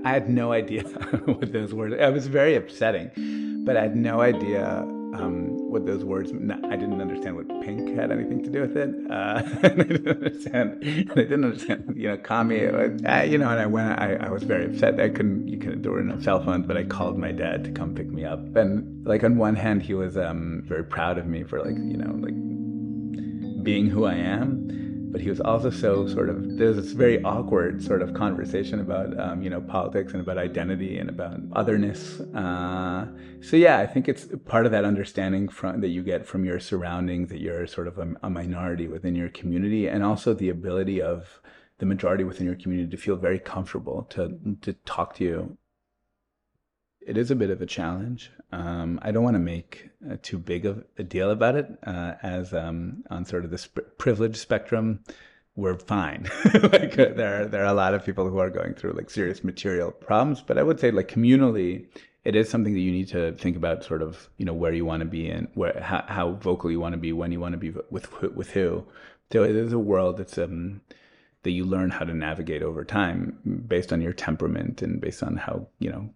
I 0.05 0.11
had 0.11 0.29
no 0.29 0.53
idea 0.53 0.83
what 1.27 1.53
those 1.53 1.73
words. 1.73 1.95
It 1.97 2.13
was 2.13 2.27
very 2.27 2.57
upsetting, 2.57 3.63
but 3.65 3.77
I 3.77 3.83
had 3.83 3.95
no 3.95 4.21
idea 4.21 4.65
um, 5.15 5.62
what 5.73 5.87
those 5.87 6.05
words. 6.05 6.31
I 6.31 6.77
didn't 6.77 7.01
understand 7.01 7.35
what 7.35 7.49
pink 7.63 7.99
had 7.99 8.13
anything 8.13 8.43
to 8.45 8.51
do 8.51 8.61
with 8.61 8.77
it. 8.77 8.95
Uh, 9.11 9.43
I 9.63 9.69
didn't 9.69 10.09
understand. 10.09 10.79
I 10.83 11.15
didn't 11.15 11.45
understand. 11.45 11.95
You 11.97 12.09
know, 12.09 12.17
commie. 12.19 12.67
Uh, 12.67 13.23
you 13.23 13.39
know, 13.39 13.49
and 13.49 13.61
I 13.61 13.67
went. 13.67 13.99
I, 13.99 14.15
I 14.15 14.29
was 14.29 14.43
very 14.43 14.67
upset. 14.67 15.01
I 15.01 15.09
couldn't. 15.09 15.49
You 15.49 15.59
couldn't 15.59 15.83
do 15.83 15.97
it 15.97 16.11
on 16.11 16.23
cell 16.23 16.45
phones, 16.45 16.67
but 16.67 16.77
I 16.77 16.85
called 16.85 17.19
my 17.19 17.33
dad 17.33 17.65
to 17.65 17.73
come 17.73 17.95
pick 17.95 18.09
me 18.09 18.25
up. 18.25 18.55
And 18.55 19.07
like 19.07 19.25
on 19.25 19.37
one 19.39 19.57
hand, 19.57 19.83
he 19.83 19.95
was 19.95 20.17
um, 20.17 20.63
very 20.67 20.85
proud 20.85 21.19
of 21.19 21.27
me 21.27 21.43
for 21.43 21.61
like 21.61 21.77
you 21.77 21.97
know 21.97 22.13
like 22.21 23.65
being 23.65 23.87
who 23.87 24.05
I 24.05 24.15
am 24.15 24.82
but 25.13 25.21
he 25.21 25.29
was 25.29 25.41
also 25.41 25.71
so 25.71 26.09
sort 26.09 26.29
of 26.31 26.57
there's 26.57 26.77
this 26.77 26.93
very 26.93 27.23
awkward 27.23 27.85
sort 27.85 28.03
of 28.03 28.15
conversation 28.15 28.81
about 28.81 29.19
um, 29.21 29.43
you 29.43 29.51
know 29.51 29.61
politics 29.61 30.13
and 30.13 30.23
about 30.23 30.39
identity 30.39 30.99
and 30.99 31.11
about 31.11 31.39
otherness. 31.53 32.19
Uh, 32.21 33.07
so 33.43 33.57
yeah 33.57 33.79
i 33.79 33.87
think 33.87 34.09
it's 34.09 34.27
part 34.47 34.65
of 34.67 34.73
that 34.73 34.85
understanding 34.85 35.49
from 35.49 35.81
that 35.81 35.89
you 35.89 36.03
get 36.03 36.27
from 36.27 36.45
your 36.45 36.59
surroundings 36.59 37.29
that 37.29 37.41
you're 37.41 37.67
sort 37.67 37.87
of 37.89 37.99
a, 37.99 38.15
a 38.23 38.31
minority 38.31 38.89
within 38.89 39.15
your 39.15 39.29
community 39.29 39.87
and 39.89 40.03
also 40.03 40.33
the 40.33 40.49
ability 40.49 41.03
of 41.03 41.41
the 41.79 41.87
majority 41.87 42.25
within 42.25 42.47
your 42.47 42.55
community 42.55 42.89
to 42.89 42.97
feel 42.97 43.17
very 43.17 43.39
comfortable 43.39 44.05
to 44.09 44.39
to 44.61 44.73
talk 44.85 45.15
to 45.17 45.25
you 45.25 45.59
it 47.07 47.17
is 47.17 47.31
a 47.31 47.37
bit 47.37 47.51
of 47.51 47.61
a 47.63 47.67
challenge. 47.67 48.31
Um, 48.53 48.99
I 49.03 49.13
don't 49.13 49.25
want 49.25 49.35
to 49.35 49.41
make 49.41 49.91
uh, 50.11 50.17
too 50.23 50.39
big 50.39 50.67
of 50.67 50.85
a 50.99 51.03
deal 51.03 51.31
about 51.31 51.57
it, 51.57 51.67
uh, 51.87 52.15
as 52.23 52.53
um, 52.53 53.05
on 53.11 53.25
sort 53.25 53.45
of 53.45 53.51
the 53.51 53.59
sp- 53.59 53.97
privilege 53.99 54.37
spectrum, 54.37 55.01
we're 55.57 55.79
fine. 55.79 56.31
like 56.55 56.99
uh, 56.99 57.13
there, 57.15 57.43
are, 57.43 57.47
there 57.47 57.63
are 57.63 57.73
a 57.73 57.75
lot 57.75 57.95
of 57.95 58.05
people 58.05 58.29
who 58.29 58.39
are 58.39 58.51
going 58.51 58.75
through 58.75 58.93
like 58.93 59.11
serious 59.11 59.43
material 59.45 59.91
problems, 59.91 60.43
but 60.43 60.59
I 60.59 60.63
would 60.63 60.81
say 60.81 60.91
like 60.91 61.09
communally, 61.09 61.87
it 62.25 62.37
is 62.37 62.49
something 62.49 62.73
that 62.73 62.81
you 62.81 62.93
need 62.93 63.09
to 63.09 63.33
think 63.33 63.57
about 63.57 63.85
sort 63.85 64.03
of 64.03 64.29
you 64.37 64.45
know 64.45 64.53
where 64.53 64.73
you 64.73 64.85
want 64.85 65.01
to 65.01 65.07
be 65.07 65.29
and 65.29 65.49
where 65.55 65.81
how, 65.81 66.05
how 66.07 66.33
vocal 66.33 66.71
you 66.71 66.81
want 66.81 66.93
to 66.93 66.99
be 66.99 67.13
when 67.13 67.33
you 67.33 67.41
want 67.41 67.53
to 67.53 67.59
be 67.59 67.73
with 67.91 68.23
with 68.23 68.51
who 68.51 68.85
so 69.33 69.43
it 69.43 69.57
is 69.57 69.73
a 69.73 69.79
world 69.79 70.17
that's 70.19 70.39
um 70.39 70.81
that 71.43 71.51
you 71.51 71.65
learn 71.65 71.91
how 71.91 72.05
to 72.05 72.15
navigate 72.15 72.63
over 72.63 72.85
time 72.85 73.65
based 73.67 73.93
on 73.93 74.01
your 74.01 74.13
temperament 74.13 74.83
and 74.83 75.01
based 75.01 75.23
on 75.23 75.37
how 75.37 75.67
you 75.81 75.91
know 75.91 76.09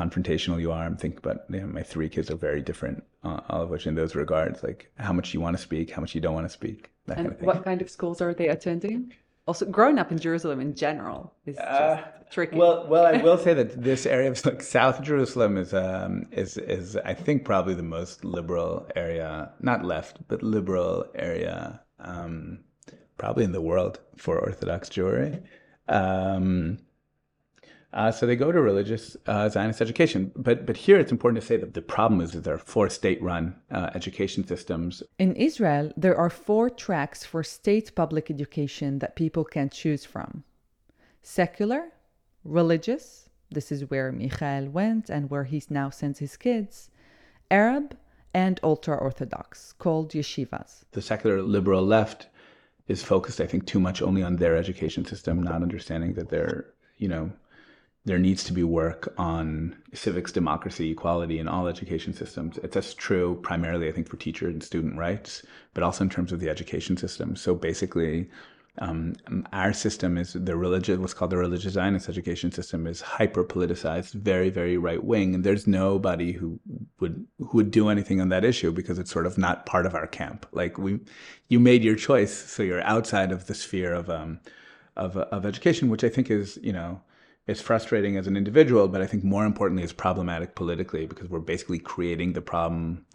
confrontational 0.00 0.60
you 0.60 0.70
are 0.70 0.84
i'm 0.84 0.96
thinking 0.96 1.18
about 1.24 1.38
you 1.48 1.60
know, 1.60 1.66
my 1.66 1.82
three 1.82 2.08
kids 2.08 2.30
are 2.30 2.36
very 2.36 2.62
different 2.70 3.02
uh, 3.24 3.40
all 3.48 3.62
of 3.62 3.70
which 3.70 3.86
in 3.86 3.94
those 3.94 4.14
regards 4.14 4.62
like 4.62 4.90
how 4.98 5.12
much 5.18 5.32
you 5.32 5.40
want 5.40 5.56
to 5.56 5.62
speak 5.62 5.90
how 5.90 6.00
much 6.00 6.14
you 6.14 6.20
don't 6.20 6.34
want 6.34 6.46
to 6.46 6.56
speak 6.60 6.90
that 7.06 7.16
and 7.18 7.26
kind 7.26 7.32
of 7.32 7.38
thing 7.38 7.46
what 7.46 7.64
kind 7.64 7.80
of 7.80 7.88
schools 7.88 8.20
are 8.20 8.34
they 8.34 8.48
attending 8.48 9.12
also 9.46 9.64
growing 9.64 9.98
up 9.98 10.10
in 10.10 10.18
Jerusalem 10.18 10.60
in 10.60 10.74
general 10.74 11.32
is 11.46 11.56
uh, 11.58 12.02
tricky. 12.30 12.56
Well, 12.56 12.86
well, 12.88 13.06
I 13.06 13.22
will 13.22 13.38
say 13.38 13.54
that 13.54 13.82
this 13.90 14.06
area 14.06 14.30
of 14.30 14.44
like 14.44 14.62
South 14.62 15.02
Jerusalem 15.02 15.56
is 15.56 15.72
um, 15.72 16.26
is 16.32 16.58
is 16.58 16.96
I 16.96 17.14
think 17.14 17.44
probably 17.44 17.74
the 17.74 17.82
most 17.82 18.24
liberal 18.24 18.88
area, 18.96 19.52
not 19.60 19.84
left, 19.84 20.18
but 20.28 20.42
liberal 20.42 21.06
area, 21.14 21.80
um, 22.00 22.64
probably 23.18 23.44
in 23.44 23.52
the 23.52 23.60
world 23.60 24.00
for 24.16 24.38
Orthodox 24.38 24.88
Jewry. 24.88 25.42
Um, 25.88 26.78
uh, 27.96 28.12
so 28.12 28.26
they 28.26 28.36
go 28.36 28.52
to 28.52 28.60
religious 28.60 29.16
uh, 29.26 29.48
Zionist 29.48 29.80
education. 29.80 30.30
But, 30.36 30.66
but 30.66 30.76
here 30.76 30.98
it's 30.98 31.10
important 31.10 31.40
to 31.40 31.46
say 31.46 31.56
that 31.56 31.74
the 31.74 31.82
problem 31.82 32.20
is 32.20 32.32
that 32.32 32.44
there 32.44 32.54
are 32.54 32.58
four 32.58 32.90
state 32.90 33.20
run 33.22 33.56
uh, 33.72 33.90
education 33.94 34.46
systems. 34.46 35.02
In 35.18 35.34
Israel, 35.34 35.90
there 35.96 36.16
are 36.16 36.30
four 36.30 36.68
tracks 36.68 37.24
for 37.24 37.42
state 37.42 37.94
public 37.94 38.30
education 38.30 38.98
that 39.00 39.16
people 39.16 39.44
can 39.44 39.70
choose 39.70 40.04
from 40.04 40.44
secular, 41.22 41.88
religious, 42.44 43.28
this 43.50 43.72
is 43.72 43.90
where 43.90 44.12
Mikhael 44.12 44.70
went 44.70 45.08
and 45.08 45.30
where 45.30 45.44
he 45.44 45.62
now 45.70 45.90
sends 45.90 46.18
his 46.18 46.36
kids, 46.36 46.90
Arab, 47.50 47.96
and 48.34 48.60
ultra 48.62 48.96
Orthodox, 48.96 49.72
called 49.72 50.12
yeshivas. 50.12 50.84
The 50.92 51.02
secular 51.02 51.40
liberal 51.42 51.84
left 51.84 52.28
is 52.88 53.02
focused, 53.02 53.40
I 53.40 53.46
think, 53.46 53.66
too 53.66 53.80
much 53.80 54.02
only 54.02 54.22
on 54.22 54.36
their 54.36 54.56
education 54.56 55.04
system, 55.04 55.42
not 55.42 55.62
understanding 55.62 56.14
that 56.14 56.28
they're, 56.28 56.66
you 56.98 57.08
know, 57.08 57.32
there 58.06 58.18
needs 58.20 58.44
to 58.44 58.52
be 58.52 58.62
work 58.62 59.12
on 59.18 59.76
civics, 59.92 60.30
democracy, 60.30 60.92
equality 60.92 61.40
in 61.40 61.48
all 61.48 61.66
education 61.66 62.14
systems. 62.14 62.56
It's 62.62 62.76
as 62.76 62.94
true 62.94 63.38
primarily, 63.42 63.88
I 63.88 63.92
think, 63.92 64.08
for 64.08 64.16
teacher 64.16 64.46
and 64.46 64.62
student 64.62 64.96
rights, 64.96 65.42
but 65.74 65.82
also 65.82 66.04
in 66.04 66.10
terms 66.10 66.30
of 66.30 66.38
the 66.38 66.48
education 66.48 66.96
system. 66.96 67.34
So 67.34 67.56
basically, 67.56 68.30
um, 68.78 69.14
our 69.52 69.72
system 69.72 70.16
is 70.16 70.34
the 70.34 70.54
religious, 70.56 70.98
what's 70.98 71.14
called 71.14 71.32
the 71.32 71.36
religious 71.36 71.72
Zionist 71.72 72.08
education 72.08 72.52
system, 72.52 72.86
is 72.86 73.00
hyper 73.00 73.42
politicized, 73.42 74.12
very, 74.12 74.50
very 74.50 74.76
right 74.76 75.02
wing, 75.02 75.34
and 75.34 75.42
there's 75.42 75.66
nobody 75.66 76.30
who 76.30 76.60
would 77.00 77.26
who 77.38 77.56
would 77.56 77.72
do 77.72 77.88
anything 77.88 78.20
on 78.20 78.28
that 78.28 78.44
issue 78.44 78.70
because 78.70 79.00
it's 79.00 79.10
sort 79.10 79.26
of 79.26 79.36
not 79.36 79.66
part 79.66 79.84
of 79.84 79.96
our 79.96 80.06
camp. 80.06 80.46
Like 80.52 80.78
we, 80.78 81.00
you 81.48 81.58
made 81.58 81.82
your 81.82 81.96
choice, 81.96 82.32
so 82.32 82.62
you're 82.62 82.82
outside 82.82 83.32
of 83.32 83.46
the 83.46 83.54
sphere 83.54 83.94
of 83.94 84.10
um, 84.10 84.38
of 84.94 85.16
of 85.16 85.44
education, 85.44 85.88
which 85.88 86.04
I 86.04 86.08
think 86.08 86.30
is 86.30 86.58
you 86.62 86.72
know 86.72 87.00
it's 87.46 87.60
frustrating 87.60 88.16
as 88.16 88.26
an 88.26 88.36
individual, 88.36 88.88
but 88.88 89.00
I 89.00 89.06
think 89.06 89.22
more 89.22 89.44
importantly, 89.44 89.84
it's 89.84 89.92
problematic 89.92 90.54
politically 90.54 91.06
because 91.06 91.28
we're 91.28 91.38
basically 91.38 91.78
creating 91.78 92.32
the 92.32 92.40
problem 92.40 93.06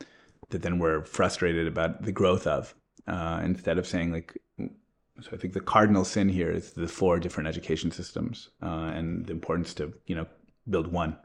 that 0.50 0.61
then 0.61 0.79
we're 0.79 1.03
frustrated 1.03 1.67
about 1.67 2.03
the 2.03 2.11
growth 2.11 2.47
of. 2.47 2.73
Uh, 3.07 3.41
instead 3.43 3.77
of 3.77 3.88
saying 3.88 4.11
like, 4.11 4.38
so 4.59 5.29
I 5.33 5.38
think 5.38 5.53
the 5.53 5.59
cardinal 5.59 6.05
sin 6.05 6.29
here 6.29 6.51
is 6.51 6.71
the 6.71 6.88
four 6.88 7.19
different 7.19 7.50
education 7.50 7.91
systems 7.91 8.50
uh, 8.61 8.91
and 8.93 9.25
the 9.25 9.33
importance 9.33 9.73
to 9.75 9.93
you 10.05 10.15
know 10.15 10.27
build 10.69 10.88
one. 10.88 11.17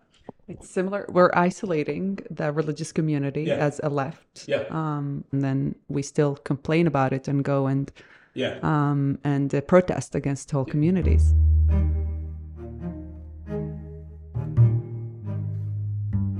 It's 0.48 0.68
similar. 0.68 1.06
We're 1.08 1.30
isolating 1.34 2.18
the 2.30 2.50
religious 2.50 2.92
community 2.92 3.44
yeah. 3.44 3.54
as 3.54 3.80
a 3.82 3.90
left, 3.90 4.48
yeah. 4.48 4.64
Um, 4.70 5.24
and 5.32 5.44
then 5.44 5.74
we 5.88 6.02
still 6.02 6.36
complain 6.36 6.86
about 6.86 7.12
it 7.12 7.28
and 7.28 7.44
go 7.44 7.66
and 7.66 7.92
yeah, 8.34 8.58
um, 8.62 9.18
and 9.22 9.54
uh, 9.54 9.60
protest 9.60 10.14
against 10.14 10.50
whole 10.50 10.64
communities. 10.64 11.34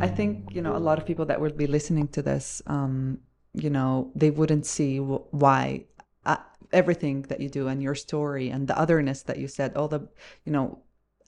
I 0.01 0.09
think 0.09 0.55
you 0.55 0.63
know 0.63 0.77
a 0.77 0.79
lot 0.79 0.99
of 0.99 1.07
people 1.07 1.25
that 1.27 1.41
would 1.41 1.57
be 1.57 1.67
listening 1.67 2.09
to 2.09 2.23
this, 2.23 2.63
um, 2.67 3.19
you 3.55 3.71
know, 3.71 4.11
they 4.15 4.31
wouldn't 4.31 4.67
see 4.67 4.99
why 4.99 5.85
uh, 6.25 6.37
everything 6.73 7.23
that 7.23 7.41
you 7.41 7.49
do 7.49 7.69
and 7.69 7.83
your 7.83 7.95
story 7.95 8.51
and 8.51 8.69
the 8.69 8.79
otherness 8.79 9.23
that 9.23 9.39
you 9.39 9.49
said, 9.49 9.75
all 9.77 9.89
the, 9.89 10.07
you 10.45 10.53
know, 10.53 10.81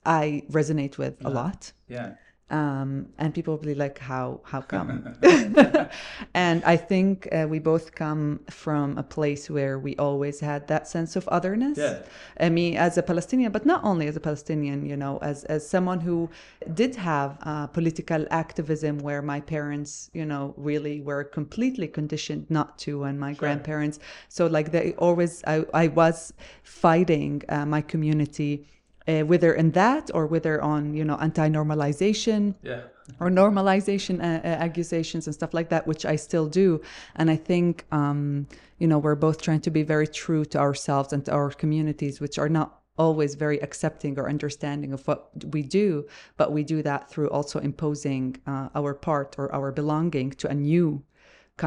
I 0.05 0.43
resonate 0.51 0.97
with 0.97 1.23
a 1.25 1.29
lot. 1.29 1.71
Yeah 1.87 2.13
um, 2.51 3.07
and 3.17 3.33
people 3.33 3.55
will 3.55 3.63
be 3.63 3.75
like, 3.75 3.99
"How? 3.99 4.41
How 4.43 4.61
come?" 4.61 5.15
and 6.33 6.63
I 6.63 6.77
think 6.77 7.27
uh, 7.31 7.45
we 7.47 7.59
both 7.59 7.93
come 7.93 8.39
from 8.49 8.97
a 8.97 9.03
place 9.03 9.49
where 9.49 9.77
we 9.77 9.95
always 9.97 10.39
had 10.39 10.67
that 10.67 10.87
sense 10.87 11.15
of 11.15 11.27
otherness. 11.27 11.77
Yeah. 11.77 11.99
And 12.37 12.55
me 12.55 12.75
as 12.75 12.97
a 12.97 13.03
Palestinian, 13.03 13.51
but 13.51 13.65
not 13.65 13.83
only 13.83 14.07
as 14.07 14.15
a 14.15 14.19
Palestinian, 14.19 14.85
you 14.85 14.97
know, 14.97 15.19
as 15.21 15.43
as 15.45 15.67
someone 15.67 15.99
who 15.99 16.29
did 16.73 16.95
have 16.95 17.37
uh, 17.43 17.67
political 17.67 18.25
activism, 18.31 18.97
where 18.99 19.21
my 19.21 19.39
parents, 19.39 20.09
you 20.13 20.25
know, 20.25 20.53
really 20.57 21.01
were 21.01 21.23
completely 21.23 21.87
conditioned 21.87 22.47
not 22.49 22.79
to, 22.79 23.03
and 23.03 23.19
my 23.19 23.33
sure. 23.33 23.39
grandparents. 23.39 23.99
So 24.27 24.47
like 24.47 24.71
they 24.71 24.93
always, 24.97 25.43
I 25.45 25.65
I 25.73 25.87
was 25.87 26.33
fighting 26.63 27.43
uh, 27.49 27.65
my 27.65 27.81
community 27.81 28.65
uh, 29.09 29.21
whether 29.21 29.53
in 29.53 29.71
that 29.71 30.11
or 30.13 30.27
whether 30.27 30.61
on 30.61 30.93
you 30.93 31.03
know 31.03 31.17
anti-normalization 31.17 32.53
yeah. 32.61 32.81
or 33.19 33.29
normalization 33.29 34.19
uh, 34.19 34.23
uh, 34.23 34.65
accusations 34.67 35.25
and 35.27 35.33
stuff 35.33 35.53
like 35.53 35.69
that 35.69 35.87
which 35.87 36.05
i 36.05 36.15
still 36.15 36.47
do 36.47 36.79
and 37.15 37.31
i 37.31 37.35
think 37.35 37.85
um, 37.91 38.47
you 38.77 38.87
know 38.87 38.99
we're 38.99 39.15
both 39.15 39.41
trying 39.41 39.61
to 39.61 39.71
be 39.71 39.83
very 39.83 40.07
true 40.07 40.45
to 40.45 40.57
ourselves 40.59 41.11
and 41.13 41.25
to 41.25 41.31
our 41.31 41.49
communities 41.49 42.21
which 42.21 42.37
are 42.37 42.49
not 42.49 42.81
always 42.97 43.35
very 43.35 43.59
accepting 43.59 44.19
or 44.19 44.27
understanding 44.29 44.91
of 44.93 45.07
what 45.07 45.31
we 45.53 45.61
do 45.63 46.05
but 46.37 46.51
we 46.51 46.63
do 46.63 46.81
that 46.83 47.09
through 47.09 47.29
also 47.29 47.57
imposing 47.59 48.35
uh, 48.45 48.67
our 48.75 48.93
part 48.93 49.35
or 49.39 49.51
our 49.55 49.71
belonging 49.71 50.29
to 50.31 50.47
a 50.49 50.53
new 50.53 51.01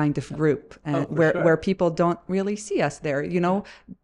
kind 0.01 0.17
of 0.17 0.27
group 0.41 0.67
and 0.85 1.05
oh, 1.05 1.17
where 1.19 1.33
sure. 1.33 1.45
where 1.45 1.59
people 1.69 1.91
don't 2.03 2.21
really 2.37 2.57
see 2.67 2.79
us 2.89 2.97
there 3.07 3.23
you 3.37 3.41
know 3.47 3.57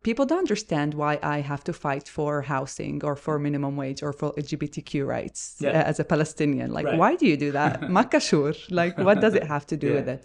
people 0.09 0.25
don't 0.29 0.45
understand 0.47 0.89
why 1.01 1.13
i 1.23 1.39
have 1.51 1.63
to 1.69 1.73
fight 1.73 2.07
for 2.17 2.43
housing 2.55 2.97
or 3.09 3.15
for 3.25 3.35
minimum 3.39 3.75
wage 3.83 4.01
or 4.07 4.13
for 4.13 4.29
lgbtq 4.45 4.93
rights 5.15 5.41
yeah. 5.61 5.71
uh, 5.71 5.91
as 5.91 5.97
a 6.05 6.07
palestinian 6.13 6.69
like 6.79 6.87
right. 6.87 6.99
why 7.03 7.13
do 7.21 7.27
you 7.27 7.39
do 7.47 7.51
that 7.61 7.81
makashur 7.99 8.55
like 8.81 8.95
what 9.07 9.17
does 9.25 9.35
it 9.41 9.47
have 9.55 9.65
to 9.73 9.77
do 9.85 9.89
yeah. 9.89 9.99
with 9.99 10.09
it 10.17 10.23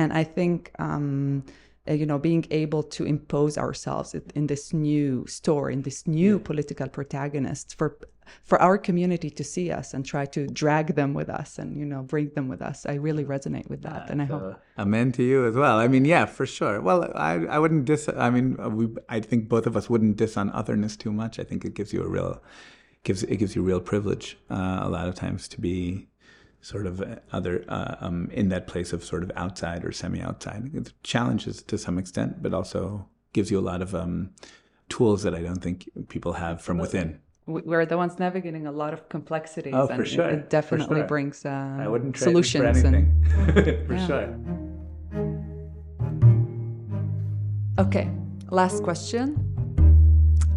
and 0.00 0.08
i 0.12 0.24
think 0.36 0.58
um 0.78 1.42
uh, 1.88 1.92
you 1.92 2.06
know, 2.06 2.18
being 2.18 2.46
able 2.50 2.82
to 2.82 3.04
impose 3.04 3.56
ourselves 3.56 4.14
in 4.34 4.46
this 4.46 4.72
new 4.72 5.26
story, 5.26 5.72
in 5.74 5.82
this 5.82 6.06
new 6.06 6.38
political 6.38 6.88
protagonist 6.88 7.76
for 7.76 7.98
for 8.44 8.60
our 8.60 8.76
community 8.76 9.30
to 9.30 9.42
see 9.42 9.70
us 9.70 9.94
and 9.94 10.04
try 10.04 10.26
to 10.26 10.46
drag 10.48 10.94
them 10.94 11.14
with 11.14 11.30
us 11.30 11.58
and 11.58 11.78
you 11.78 11.84
know 11.86 12.02
bring 12.02 12.28
them 12.34 12.48
with 12.48 12.60
us. 12.60 12.84
I 12.86 12.94
really 12.94 13.24
resonate 13.24 13.68
with 13.68 13.82
that, 13.82 14.10
and 14.10 14.20
I 14.20 14.26
hope. 14.26 14.42
Uh, 14.42 14.82
amen 14.82 15.12
to 15.12 15.22
you 15.22 15.46
as 15.46 15.54
well. 15.54 15.78
I 15.78 15.88
mean, 15.88 16.04
yeah, 16.04 16.26
for 16.26 16.46
sure. 16.46 16.80
Well, 16.80 17.10
I 17.14 17.46
I 17.46 17.58
wouldn't 17.58 17.84
dis. 17.86 18.08
I 18.08 18.30
mean, 18.30 18.56
we. 18.76 18.88
I 19.08 19.20
think 19.20 19.48
both 19.48 19.66
of 19.66 19.76
us 19.76 19.88
wouldn't 19.88 20.16
dis 20.16 20.36
on 20.36 20.50
otherness 20.50 20.96
too 20.96 21.12
much. 21.12 21.38
I 21.38 21.44
think 21.44 21.64
it 21.64 21.74
gives 21.74 21.92
you 21.92 22.02
a 22.02 22.08
real 22.08 22.42
gives 23.04 23.22
it 23.22 23.36
gives 23.36 23.56
you 23.56 23.62
real 23.62 23.80
privilege 23.80 24.36
uh, 24.50 24.80
a 24.82 24.88
lot 24.88 25.08
of 25.08 25.14
times 25.14 25.48
to 25.48 25.60
be 25.60 26.08
sort 26.60 26.86
of 26.86 27.02
other 27.32 27.64
uh, 27.68 27.96
um, 28.00 28.28
in 28.32 28.48
that 28.48 28.66
place 28.66 28.92
of 28.92 29.04
sort 29.04 29.22
of 29.22 29.30
outside 29.36 29.84
or 29.84 29.92
semi-outside. 29.92 30.70
It 30.74 30.92
challenges 31.02 31.62
to 31.62 31.78
some 31.78 31.98
extent, 31.98 32.42
but 32.42 32.52
also 32.52 33.08
gives 33.32 33.50
you 33.50 33.58
a 33.58 33.66
lot 33.72 33.82
of 33.82 33.94
um, 33.94 34.30
tools 34.88 35.22
that 35.22 35.34
I 35.34 35.42
don't 35.42 35.62
think 35.62 35.88
people 36.08 36.34
have 36.34 36.60
from 36.60 36.78
within. 36.78 37.20
We're 37.46 37.86
the 37.86 37.96
ones 37.96 38.18
navigating 38.18 38.66
a 38.66 38.72
lot 38.72 38.92
of 38.92 39.08
complexities. 39.08 39.72
Oh, 39.74 39.86
for 39.86 40.04
sure. 40.04 40.28
It, 40.28 40.50
definitely 40.50 41.00
sure. 41.00 41.06
brings 41.06 41.46
uh, 41.46 41.78
I 41.80 41.88
wouldn't 41.88 42.16
solutions. 42.18 42.62
for 42.62 42.68
anything. 42.68 43.24
And, 43.38 43.54
for 43.86 43.94
yeah. 43.94 44.06
sure. 44.06 44.38
Okay, 47.78 48.10
last 48.50 48.82
question. 48.82 49.44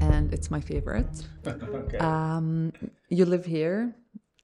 And 0.02 0.34
it's 0.34 0.52
my 0.52 0.60
favorite. 0.60 1.26
okay. 1.48 1.98
Um, 2.00 2.74
you 3.08 3.26
live 3.26 3.46
here 3.46 3.96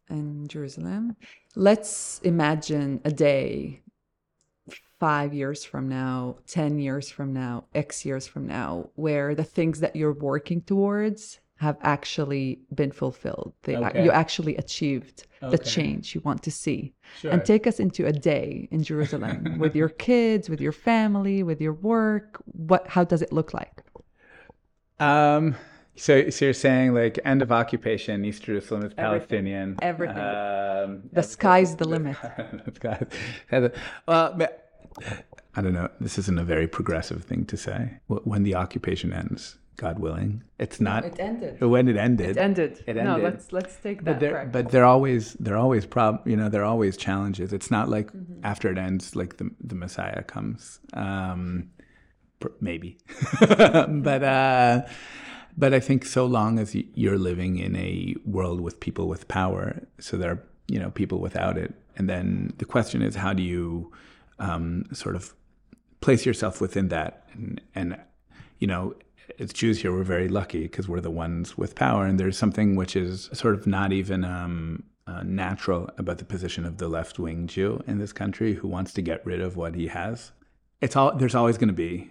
in 0.10 0.48
Jerusalem. 0.48 1.16
Let's 1.56 2.20
imagine 2.24 3.02
a 3.06 3.12
day 3.12 3.82
five 5.00 5.34
years 5.34 5.64
from 5.64 5.88
now, 5.88 6.38
10 6.48 6.80
years 6.80 7.10
from 7.10 7.34
now, 7.34 7.66
X 7.76 8.06
years 8.06 8.28
from 8.28 8.48
now, 8.48 8.90
where 8.96 9.36
the 9.36 9.44
things 9.44 9.80
that 9.80 9.96
you're 9.96 10.14
working 10.14 10.62
towards 10.62 11.40
have 11.58 11.78
actually 11.82 12.60
been 12.74 12.92
fulfilled. 12.92 13.54
They, 13.64 13.76
okay. 13.76 14.04
You 14.04 14.12
actually 14.12 14.56
achieved 14.58 15.26
okay. 15.42 15.56
the 15.56 15.58
change 15.58 16.14
you 16.14 16.22
want 16.22 16.44
to 16.44 16.52
see. 16.52 16.94
Sure. 17.20 17.32
And 17.32 17.44
take 17.44 17.66
us 17.66 17.80
into 17.80 18.06
a 18.06 18.14
day 18.14 18.68
in 18.72 18.84
Jerusalem 18.84 19.56
with 19.60 19.76
your 19.76 19.90
kids, 19.90 20.50
with 20.50 20.62
your 20.62 20.72
family, 20.72 21.42
with 21.44 21.60
your 21.60 21.74
work. 21.74 22.42
What? 22.46 22.88
How 22.88 23.04
does 23.04 23.24
it 23.24 23.34
look 23.34 23.56
like? 23.56 23.84
Um, 25.00 25.56
So, 25.98 26.30
so 26.30 26.46
you're 26.46 26.54
saying 26.54 26.94
like 26.94 27.20
end 27.26 27.42
of 27.42 27.52
occupation, 27.52 28.24
East 28.24 28.44
Jerusalem 28.44 28.86
is 28.86 28.94
Palestinian. 28.94 29.78
Everything. 29.82 30.18
Um, 30.18 31.02
the 31.12 31.24
sky's 31.24 31.76
the 31.76 31.88
limit. 31.88 32.16
well, 34.08 34.40
I 35.56 35.62
don't 35.62 35.74
know. 35.74 35.90
This 36.00 36.20
isn't 36.20 36.38
a 36.38 36.44
very 36.44 36.68
progressive 36.68 37.24
thing 37.24 37.46
to 37.46 37.58
say. 37.58 37.98
When 38.08 38.44
the 38.44 38.54
occupation 38.54 39.12
ends, 39.12 39.58
God 39.76 39.98
willing, 39.98 40.44
it's 40.60 40.80
not. 40.80 41.04
It 41.04 41.20
ended. 41.20 41.60
When 41.62 41.88
it 41.88 41.98
ended. 41.98 42.30
It 42.30 42.38
ended. 42.38 42.84
It 42.86 42.98
ended. 42.98 43.06
No, 43.06 43.18
let's 43.18 43.52
let's 43.52 43.76
take 43.78 44.04
that. 44.04 44.14
But 44.14 44.20
there, 44.20 44.50
but 44.52 44.70
there 44.70 44.86
always 44.86 45.34
there 45.34 45.56
are 45.56 45.60
always 45.60 45.88
prob. 45.88 46.28
You 46.28 46.38
know, 46.38 46.48
there 46.48 46.62
are 46.62 46.66
always 46.66 46.96
challenges. 46.96 47.54
It's 47.54 47.72
not 47.72 47.90
like 47.90 48.14
mm-hmm. 48.14 48.42
after 48.44 48.72
it 48.72 48.78
ends, 48.78 49.16
like 49.16 49.38
the 49.38 49.50
the 49.64 49.76
Messiah 49.76 50.22
comes. 50.22 50.80
Um, 50.94 51.72
maybe, 52.62 53.00
but. 53.40 54.24
uh 54.24 54.82
but 55.58 55.74
I 55.74 55.80
think 55.80 56.06
so 56.06 56.26
long 56.26 56.60
as 56.60 56.76
you're 56.76 57.18
living 57.18 57.58
in 57.58 57.76
a 57.76 58.16
world 58.26 58.62
with 58.62 58.80
people 58.80 59.08
with 59.08 59.28
power, 59.28 59.82
so 60.00 60.18
there 60.18 60.32
are 60.32 60.44
you 60.68 60.80
know 60.80 60.92
people 60.92 61.20
without 61.20 61.58
it, 61.58 61.74
and 61.96 62.10
then 62.10 62.54
the 62.58 62.66
question 62.66 63.02
is 63.02 63.16
how 63.16 63.34
do 63.34 63.44
you 63.44 63.92
um, 64.40 64.86
sort 64.94 65.16
of 65.16 65.34
place 66.00 66.26
yourself 66.26 66.62
within 66.62 66.90
that, 66.90 67.28
and, 67.34 67.62
and 67.74 67.98
you 68.60 68.68
know 68.68 68.96
as 69.40 69.54
Jews 69.54 69.82
here, 69.82 69.92
we're 69.92 70.04
very 70.04 70.28
lucky 70.28 70.64
because 70.64 70.88
we're 70.88 71.02
the 71.02 71.12
ones 71.12 71.58
with 71.58 71.76
power, 71.76 72.06
and 72.06 72.20
there's 72.20 72.38
something 72.38 72.76
which 72.76 72.96
is 72.96 73.30
sort 73.34 73.54
of 73.54 73.68
not 73.68 73.92
even 73.92 74.24
um, 74.24 74.84
uh, 75.06 75.24
natural 75.24 75.90
about 75.98 76.18
the 76.18 76.26
position 76.26 76.66
of 76.66 76.78
the 76.78 76.88
left 76.88 77.20
wing 77.20 77.48
Jew 77.48 77.84
in 77.88 78.00
this 78.00 78.14
country 78.14 78.56
who 78.56 78.68
wants 78.68 78.94
to 78.94 79.02
get 79.02 79.26
rid 79.26 79.42
of 79.42 79.56
what 79.56 79.76
he 79.76 79.88
has. 79.88 80.32
It's 80.82 80.96
all 80.96 81.16
there's 81.16 81.36
always 81.36 81.58
going 81.58 81.70
to 81.70 81.74
be 81.74 82.10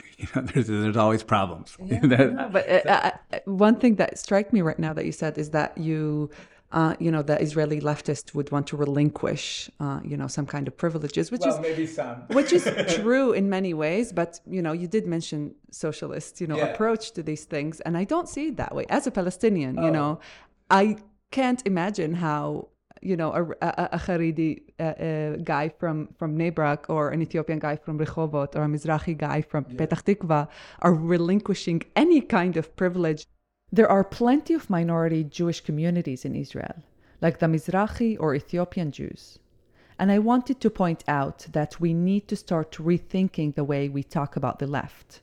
you 0.18 0.26
know, 0.34 0.42
there's, 0.42 0.66
there's 0.66 0.96
always 0.96 1.22
problems. 1.22 1.76
Yeah, 1.84 2.00
no, 2.02 2.48
but 2.52 2.68
uh, 2.68 3.12
uh, 3.32 3.38
one 3.44 3.76
thing 3.76 3.96
that 3.96 4.18
struck 4.18 4.52
me 4.52 4.60
right 4.62 4.78
now 4.78 4.92
that 4.92 5.04
you 5.04 5.12
said 5.12 5.38
is 5.38 5.50
that 5.50 5.76
you, 5.76 6.30
uh, 6.72 6.94
you 6.98 7.10
know, 7.10 7.22
the 7.22 7.40
Israeli 7.40 7.80
leftist 7.80 8.34
would 8.34 8.50
want 8.50 8.66
to 8.68 8.76
relinquish, 8.76 9.70
uh, 9.80 10.00
you 10.04 10.16
know, 10.16 10.26
some 10.26 10.46
kind 10.46 10.66
of 10.68 10.76
privileges, 10.76 11.30
which 11.30 11.42
well, 11.42 11.54
is 11.54 11.60
maybe 11.60 11.86
some, 11.86 12.22
which 12.28 12.52
is 12.52 12.64
true 13.00 13.32
in 13.32 13.48
many 13.50 13.74
ways. 13.74 14.12
But 14.12 14.40
you 14.46 14.62
know, 14.62 14.72
you 14.72 14.88
did 14.88 15.06
mention 15.06 15.54
socialist, 15.70 16.40
you 16.40 16.46
know, 16.46 16.56
yeah. 16.56 16.66
approach 16.66 17.12
to 17.12 17.22
these 17.22 17.44
things, 17.44 17.80
and 17.80 17.96
I 17.96 18.04
don't 18.04 18.28
see 18.28 18.48
it 18.48 18.56
that 18.56 18.74
way. 18.74 18.86
As 18.88 19.06
a 19.06 19.10
Palestinian, 19.10 19.78
oh. 19.78 19.84
you 19.86 19.90
know, 19.90 20.20
I 20.70 20.96
can't 21.30 21.62
imagine 21.66 22.14
how 22.14 22.68
you 23.02 23.16
know, 23.16 23.32
a, 23.32 23.42
a, 23.66 23.88
a 23.92 23.98
Haredi 23.98 24.62
uh, 24.78 25.36
guy 25.42 25.68
from, 25.68 26.08
from 26.18 26.36
Bnei 26.36 26.54
Brak 26.54 26.88
or 26.88 27.10
an 27.10 27.20
Ethiopian 27.20 27.58
guy 27.58 27.76
from 27.76 27.98
Rehovot 27.98 28.54
or 28.54 28.62
a 28.62 28.68
Mizrahi 28.68 29.18
guy 29.18 29.42
from 29.42 29.66
yeah. 29.68 29.76
Petah 29.76 30.02
Tikva 30.02 30.48
are 30.80 30.94
relinquishing 30.94 31.82
any 31.96 32.20
kind 32.20 32.56
of 32.56 32.74
privilege. 32.76 33.26
There 33.72 33.88
are 33.88 34.04
plenty 34.04 34.54
of 34.54 34.70
minority 34.70 35.24
Jewish 35.24 35.60
communities 35.60 36.24
in 36.24 36.34
Israel, 36.36 36.76
like 37.20 37.40
the 37.40 37.46
Mizrahi 37.46 38.16
or 38.20 38.34
Ethiopian 38.34 38.92
Jews. 38.92 39.38
And 39.98 40.10
I 40.12 40.18
wanted 40.18 40.60
to 40.60 40.70
point 40.70 41.04
out 41.08 41.46
that 41.52 41.80
we 41.80 41.92
need 41.92 42.28
to 42.28 42.36
start 42.36 42.72
rethinking 42.72 43.54
the 43.54 43.64
way 43.64 43.88
we 43.88 44.02
talk 44.02 44.36
about 44.36 44.58
the 44.58 44.66
left 44.66 45.20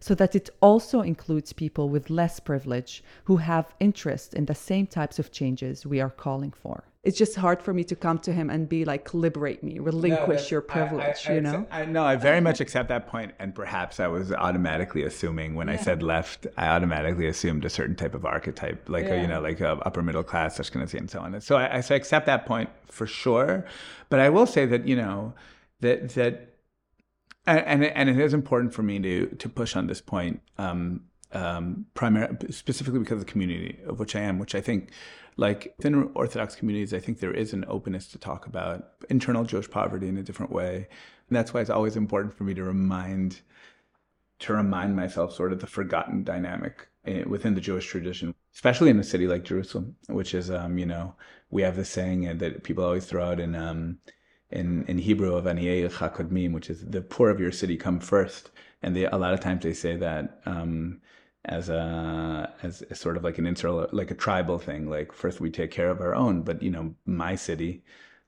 so 0.00 0.14
that 0.16 0.34
it 0.34 0.50
also 0.60 1.00
includes 1.00 1.52
people 1.52 1.88
with 1.88 2.10
less 2.10 2.40
privilege 2.40 3.04
who 3.24 3.36
have 3.36 3.74
interest 3.78 4.34
in 4.34 4.46
the 4.46 4.54
same 4.54 4.86
types 4.86 5.18
of 5.18 5.30
changes 5.30 5.86
we 5.86 6.00
are 6.00 6.10
calling 6.10 6.50
for 6.50 6.82
it's 7.02 7.18
just 7.18 7.34
hard 7.34 7.60
for 7.60 7.74
me 7.74 7.82
to 7.82 7.96
come 7.96 8.18
to 8.20 8.32
him 8.32 8.48
and 8.48 8.68
be 8.68 8.84
like 8.84 9.12
liberate 9.12 9.62
me 9.62 9.78
relinquish 9.78 10.42
no, 10.42 10.54
your 10.54 10.60
privilege 10.60 11.26
I, 11.26 11.32
I, 11.32 11.34
you 11.34 11.40
know 11.40 11.66
I, 11.70 11.84
know 11.84 12.04
i 12.04 12.16
very 12.16 12.40
much 12.40 12.60
accept 12.60 12.88
that 12.88 13.08
point 13.08 13.32
and 13.38 13.54
perhaps 13.54 14.00
i 14.00 14.06
was 14.06 14.32
automatically 14.32 15.02
assuming 15.02 15.54
when 15.54 15.68
yeah. 15.68 15.74
i 15.74 15.76
said 15.76 16.02
left 16.02 16.46
i 16.56 16.68
automatically 16.68 17.26
assumed 17.26 17.64
a 17.64 17.70
certain 17.70 17.96
type 17.96 18.14
of 18.14 18.24
archetype 18.24 18.88
like 18.88 19.04
yeah. 19.04 19.14
a, 19.14 19.22
you 19.22 19.26
know 19.26 19.40
like 19.40 19.60
a 19.60 19.72
upper 19.84 20.02
middle 20.02 20.22
class 20.22 20.58
ashkenazi 20.58 20.98
and 20.98 21.10
so 21.10 21.20
on 21.20 21.40
so 21.40 21.56
I, 21.56 21.80
so 21.80 21.94
I 21.94 21.96
accept 21.96 22.26
that 22.26 22.46
point 22.46 22.70
for 22.86 23.06
sure 23.06 23.66
but 24.08 24.20
i 24.20 24.28
will 24.28 24.46
say 24.46 24.66
that 24.66 24.86
you 24.86 24.96
know 24.96 25.34
that 25.80 26.10
that 26.10 26.48
and 27.46 27.84
and 27.84 28.08
it 28.08 28.18
is 28.18 28.34
important 28.34 28.72
for 28.72 28.82
me 28.82 29.00
to 29.00 29.26
to 29.26 29.48
push 29.48 29.74
on 29.74 29.88
this 29.88 30.00
point 30.00 30.40
um 30.58 31.00
um 31.32 31.86
specifically 32.50 32.98
because 32.98 33.20
of 33.20 33.26
the 33.26 33.32
community 33.32 33.78
of 33.86 33.98
which 33.98 34.14
i 34.16 34.20
am 34.20 34.38
which 34.38 34.54
i 34.54 34.60
think 34.60 34.90
like 35.36 35.74
within 35.78 36.10
Orthodox 36.14 36.54
communities, 36.54 36.92
I 36.92 36.98
think 36.98 37.20
there 37.20 37.32
is 37.32 37.52
an 37.52 37.64
openness 37.68 38.06
to 38.08 38.18
talk 38.18 38.46
about 38.46 38.90
internal 39.08 39.44
Jewish 39.44 39.70
poverty 39.70 40.08
in 40.08 40.18
a 40.18 40.22
different 40.22 40.52
way. 40.52 40.88
And 41.28 41.36
that's 41.36 41.54
why 41.54 41.60
it's 41.60 41.70
always 41.70 41.96
important 41.96 42.34
for 42.34 42.44
me 42.44 42.54
to 42.54 42.64
remind 42.64 43.40
to 44.40 44.52
remind 44.52 44.96
myself 44.96 45.32
sort 45.32 45.52
of 45.52 45.60
the 45.60 45.68
forgotten 45.68 46.24
dynamic 46.24 46.88
eh, 47.06 47.22
within 47.24 47.54
the 47.54 47.60
Jewish 47.60 47.86
tradition, 47.86 48.34
especially 48.52 48.90
in 48.90 48.98
a 48.98 49.04
city 49.04 49.28
like 49.28 49.44
Jerusalem, 49.44 49.94
which 50.08 50.34
is, 50.34 50.50
um, 50.50 50.78
you 50.78 50.86
know, 50.86 51.14
we 51.50 51.62
have 51.62 51.76
this 51.76 51.88
saying 51.88 52.38
that 52.38 52.64
people 52.64 52.82
always 52.84 53.06
throw 53.06 53.30
out 53.30 53.40
in 53.40 53.54
um, 53.54 53.98
in, 54.50 54.84
in 54.86 54.98
Hebrew 54.98 55.34
of 55.34 55.44
Aniyei 55.44 55.90
Chakodmim, 55.90 56.52
which 56.52 56.68
is 56.68 56.84
the 56.84 57.00
poor 57.00 57.30
of 57.30 57.40
your 57.40 57.52
city 57.52 57.76
come 57.76 58.00
first. 58.00 58.50
And 58.82 58.94
they, 58.94 59.06
a 59.06 59.16
lot 59.16 59.32
of 59.32 59.40
times 59.40 59.62
they 59.62 59.72
say 59.72 59.96
that 59.96 60.40
um, 60.44 61.00
as 61.44 61.68
a 61.68 62.52
as, 62.62 62.82
as 62.82 63.00
sort 63.00 63.16
of 63.16 63.24
like 63.24 63.38
an 63.38 63.46
insular 63.46 63.88
like 63.92 64.10
a 64.10 64.14
tribal 64.14 64.58
thing. 64.58 64.88
Like 64.88 65.12
first 65.12 65.40
we 65.40 65.50
take 65.50 65.70
care 65.70 65.90
of 65.90 66.00
our 66.00 66.14
own 66.14 66.42
but 66.42 66.62
you 66.62 66.70
know 66.70 66.94
my 67.04 67.34
city 67.34 67.82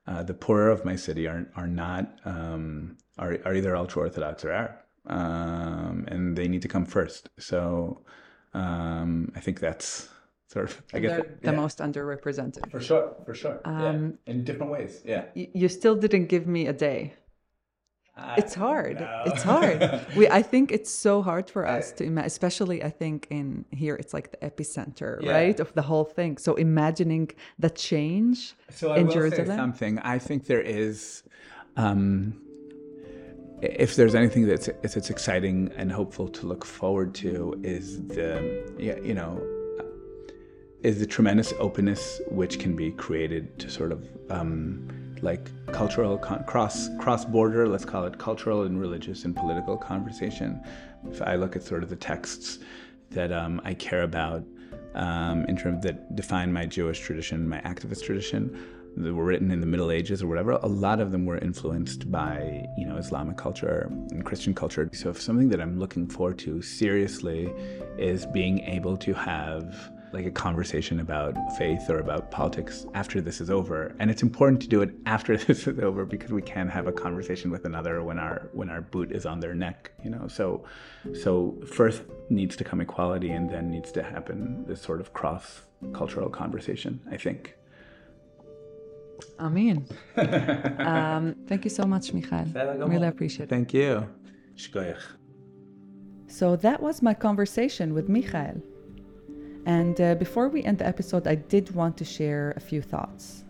uh, 0.07 0.23
the 0.23 0.35
poorer 0.35 0.71
of 0.71 0.85
my 0.85 0.97
city 0.97 1.27
are 1.27 1.47
are 1.57 1.69
not 1.69 2.19
um, 2.25 2.97
are, 3.19 3.39
are 3.45 3.55
either 3.55 3.77
ultra 3.77 4.03
orthodox 4.03 4.45
or 4.45 4.51
arab. 4.51 4.73
Um, 5.07 6.07
and 6.09 6.37
they 6.37 6.49
need 6.49 6.63
to 6.63 6.69
come 6.69 6.87
first. 6.87 7.29
So 7.39 8.03
um, 8.55 9.31
i 9.35 9.41
think 9.41 9.61
that's 9.61 10.09
sort 10.47 10.67
of 10.67 10.83
i 10.93 11.01
guess 11.01 11.21
the 11.43 11.51
yeah. 11.51 11.57
most 11.57 11.79
underrepresented. 11.79 12.71
For 12.71 12.81
sure 12.81 13.15
for 13.25 13.35
sure. 13.35 13.61
Yeah. 13.65 13.89
Um, 13.89 14.19
in 14.27 14.45
different 14.45 14.73
ways 14.73 15.03
yeah. 15.05 15.25
you 15.35 15.69
still 15.69 15.95
didn't 15.95 16.27
give 16.27 16.47
me 16.47 16.67
a 16.67 16.73
day 16.73 17.15
it's 18.17 18.55
hard. 18.55 18.99
It's 19.27 19.43
hard. 19.43 20.07
we 20.17 20.29
I 20.29 20.43
think 20.43 20.71
it's 20.71 20.91
so 20.91 21.23
hard 21.23 21.51
for 21.51 21.67
us 21.67 21.93
to 21.93 22.05
imagine, 22.05 22.27
especially 22.27 22.83
I 22.83 22.91
think 22.91 23.27
in 23.31 23.65
here 23.71 23.97
it's 23.97 24.15
like 24.15 24.31
the 24.31 24.39
epicenter, 24.39 25.21
yeah. 25.21 25.33
right, 25.33 25.61
of 25.61 25.73
the 25.75 25.83
whole 25.83 26.05
thing. 26.05 26.39
So 26.39 26.55
imagining 26.55 27.31
the 27.59 27.71
change 27.71 28.55
so 28.71 28.93
I 28.93 28.99
in 28.99 29.07
will 29.07 29.15
Jerusalem. 29.15 29.47
Say 29.47 29.57
something. 29.57 29.99
I 30.01 30.19
think 30.19 30.47
there 30.47 30.61
is. 30.61 31.23
Um, 31.77 32.41
if 33.63 33.97
there's 33.97 34.15
anything 34.15 34.47
that's 34.47 34.69
if 34.69 34.97
it's 34.97 35.11
exciting 35.11 35.73
and 35.77 35.91
hopeful 35.91 36.29
to 36.29 36.47
look 36.47 36.65
forward 36.65 37.15
to 37.15 37.59
is 37.63 38.07
the 38.09 38.75
you 38.79 39.15
know 39.15 39.41
is 40.83 40.99
the 40.99 41.07
tremendous 41.07 41.55
openness 41.59 42.21
which 42.29 42.59
can 42.59 42.77
be 42.77 42.91
created 42.91 43.59
to 43.59 43.71
sort 43.71 43.91
of 43.91 44.07
um, 44.29 44.87
like 45.25 45.51
cultural 45.73 46.19
cross 46.19 46.91
cross 46.99 47.25
border, 47.25 47.67
let's 47.67 47.85
call 47.85 48.05
it 48.05 48.19
cultural 48.19 48.63
and 48.63 48.79
religious 48.79 49.25
and 49.25 49.35
political 49.35 49.77
conversation. 49.77 50.61
If 51.11 51.23
I 51.23 51.35
look 51.37 51.57
at 51.57 51.63
sort 51.63 51.83
of 51.83 51.89
the 51.89 51.97
texts 51.97 52.59
that 53.11 53.33
um, 53.33 53.61
I 53.65 53.75
care 53.75 54.03
about 54.03 54.45
um, 54.95 55.45
in 55.47 55.57
terms 55.57 55.83
that 55.85 56.15
define 56.15 56.53
my 56.53 56.67
Jewish 56.67 57.01
tradition, 57.01 57.49
my 57.49 57.61
activist 57.63 58.05
tradition, 58.05 58.57
that 58.97 59.13
were 59.13 59.25
written 59.25 59.51
in 59.51 59.61
the 59.61 59.67
Middle 59.67 59.91
Ages 59.91 60.23
or 60.23 60.29
whatever, 60.29 60.53
a 60.53 60.69
lot 60.69 61.01
of 61.01 61.11
them 61.11 61.27
were 61.27 61.39
influenced 61.39 62.11
by 62.13 62.65
you 62.77 62.87
know 62.87 62.97
Islamic 62.97 63.37
culture 63.37 63.89
and 64.11 64.25
Christian 64.25 64.55
culture. 64.55 64.89
So 64.93 65.11
if 65.11 65.21
something 65.21 65.49
that 65.49 65.61
I'm 65.61 65.79
looking 65.79 66.07
forward 66.07 66.39
to 66.41 66.63
seriously 66.63 67.53
is 67.99 68.27
being 68.27 68.61
able 68.61 68.97
to 68.99 69.15
have 69.15 69.91
like 70.15 70.25
a 70.27 70.31
conversation 70.31 71.01
about 71.01 71.35
faith 71.59 71.91
or 71.91 71.99
about 71.99 72.31
politics 72.31 72.87
after 72.95 73.21
this 73.21 73.41
is 73.41 73.51
over. 73.51 73.95
And 73.99 74.11
it's 74.11 74.23
important 74.23 74.63
to 74.63 74.69
do 74.69 74.81
it 74.81 74.95
after 75.05 75.37
this 75.47 75.67
is 75.67 75.79
over 75.81 76.07
because 76.07 76.31
we 76.31 76.41
can 76.41 76.69
have 76.69 76.87
a 76.87 76.93
conversation 76.93 77.51
with 77.51 77.65
another 77.65 78.03
when 78.03 78.19
our 78.19 78.49
when 78.53 78.71
our 78.71 78.81
boot 78.81 79.13
is 79.13 79.27
on 79.27 79.41
their 79.41 79.55
neck, 79.55 79.93
you 80.03 80.11
know. 80.11 80.27
So 80.29 80.65
so 81.13 81.59
first 81.67 82.03
needs 82.31 82.57
to 82.57 82.65
come 82.65 82.81
equality 82.81 83.31
and 83.31 83.51
then 83.51 83.71
needs 83.71 83.93
to 83.93 84.03
happen 84.03 84.65
this 84.67 84.81
sort 84.81 85.01
of 85.01 85.13
cross 85.13 85.63
cultural 85.93 86.31
conversation, 86.31 87.01
I 87.11 87.17
think. 87.17 87.57
Amen. 89.39 89.87
um, 90.79 91.35
thank 91.47 91.65
you 91.65 91.71
so 91.71 91.85
much, 91.85 92.13
Mikhael. 92.13 92.47
Really 92.89 93.09
appreciate 93.09 93.45
it. 93.45 93.49
Thank 93.49 93.75
you. 93.75 94.09
So 96.29 96.57
that 96.57 96.81
was 96.81 97.03
my 97.03 97.15
conversation 97.15 97.95
with 97.95 98.09
Mikhael. 98.09 98.61
And 99.67 100.01
uh, 100.01 100.15
before 100.17 100.49
we 100.49 100.63
end 100.63 100.79
the 100.79 100.87
episode, 100.87 101.27
I 101.27 101.37
did 101.37 101.75
want 101.75 101.97
to 101.99 102.05
share 102.05 102.53
a 102.57 102.61
few 102.61 102.83
thoughts. 102.83 103.44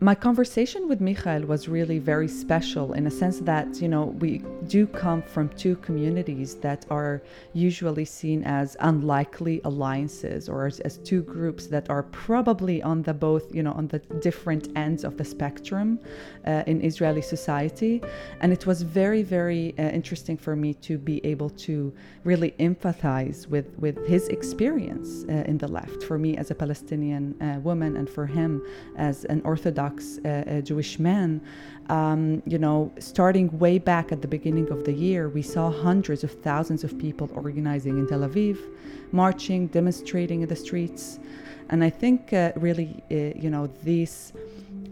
My 0.00 0.14
conversation 0.14 0.86
with 0.86 1.00
Mikhael 1.00 1.44
was 1.44 1.68
really 1.68 1.98
very 1.98 2.28
special 2.28 2.92
in 2.92 3.08
a 3.08 3.10
sense 3.10 3.40
that, 3.40 3.82
you 3.82 3.88
know, 3.88 4.04
we 4.20 4.44
do 4.68 4.86
come 4.86 5.22
from 5.22 5.48
two 5.48 5.74
communities 5.76 6.54
that 6.60 6.86
are 6.88 7.20
usually 7.52 8.04
seen 8.04 8.44
as 8.44 8.76
unlikely 8.78 9.60
alliances 9.64 10.48
or 10.48 10.66
as, 10.66 10.78
as, 10.80 10.98
two 10.98 11.22
groups 11.22 11.66
that 11.66 11.90
are 11.90 12.04
probably 12.04 12.80
on 12.80 13.02
the 13.02 13.12
both, 13.12 13.52
you 13.52 13.64
know, 13.64 13.72
on 13.72 13.88
the 13.88 13.98
different 14.20 14.68
ends 14.76 15.02
of 15.02 15.16
the 15.16 15.24
spectrum 15.24 15.98
uh, 16.46 16.62
in 16.68 16.80
Israeli 16.80 17.22
society. 17.22 18.00
And 18.40 18.52
it 18.52 18.66
was 18.66 18.82
very, 18.82 19.24
very 19.24 19.74
uh, 19.80 19.82
interesting 19.82 20.36
for 20.36 20.54
me 20.54 20.74
to 20.74 20.96
be 20.96 21.24
able 21.26 21.50
to 21.66 21.92
really 22.22 22.52
empathize 22.60 23.48
with, 23.48 23.76
with 23.78 24.06
his 24.06 24.28
experience 24.28 25.24
uh, 25.28 25.32
in 25.50 25.58
the 25.58 25.66
left, 25.66 26.04
for 26.04 26.18
me 26.18 26.36
as 26.36 26.52
a 26.52 26.54
Palestinian 26.54 27.34
uh, 27.42 27.58
woman 27.58 27.96
and 27.96 28.08
for 28.08 28.26
him 28.26 28.62
as 28.96 29.24
an 29.24 29.42
Orthodox 29.44 29.87
Orthodox 29.88 30.18
uh, 30.24 30.60
Jewish 30.62 30.98
man, 30.98 31.40
um, 31.88 32.42
you 32.46 32.58
know, 32.58 32.92
starting 32.98 33.46
way 33.58 33.78
back 33.78 34.12
at 34.12 34.20
the 34.20 34.28
beginning 34.28 34.70
of 34.70 34.84
the 34.84 34.92
year, 34.92 35.28
we 35.28 35.42
saw 35.42 35.70
hundreds 35.70 36.22
of 36.24 36.32
thousands 36.42 36.84
of 36.84 36.98
people 36.98 37.30
organizing 37.34 37.98
in 37.98 38.06
Tel 38.06 38.20
Aviv, 38.20 38.58
marching, 39.12 39.68
demonstrating 39.68 40.42
in 40.42 40.48
the 40.48 40.56
streets. 40.56 41.18
And 41.70 41.82
I 41.82 41.90
think 41.90 42.32
uh, 42.32 42.52
really, 42.56 43.02
uh, 43.10 43.38
you 43.42 43.50
know, 43.50 43.68
these 43.82 44.32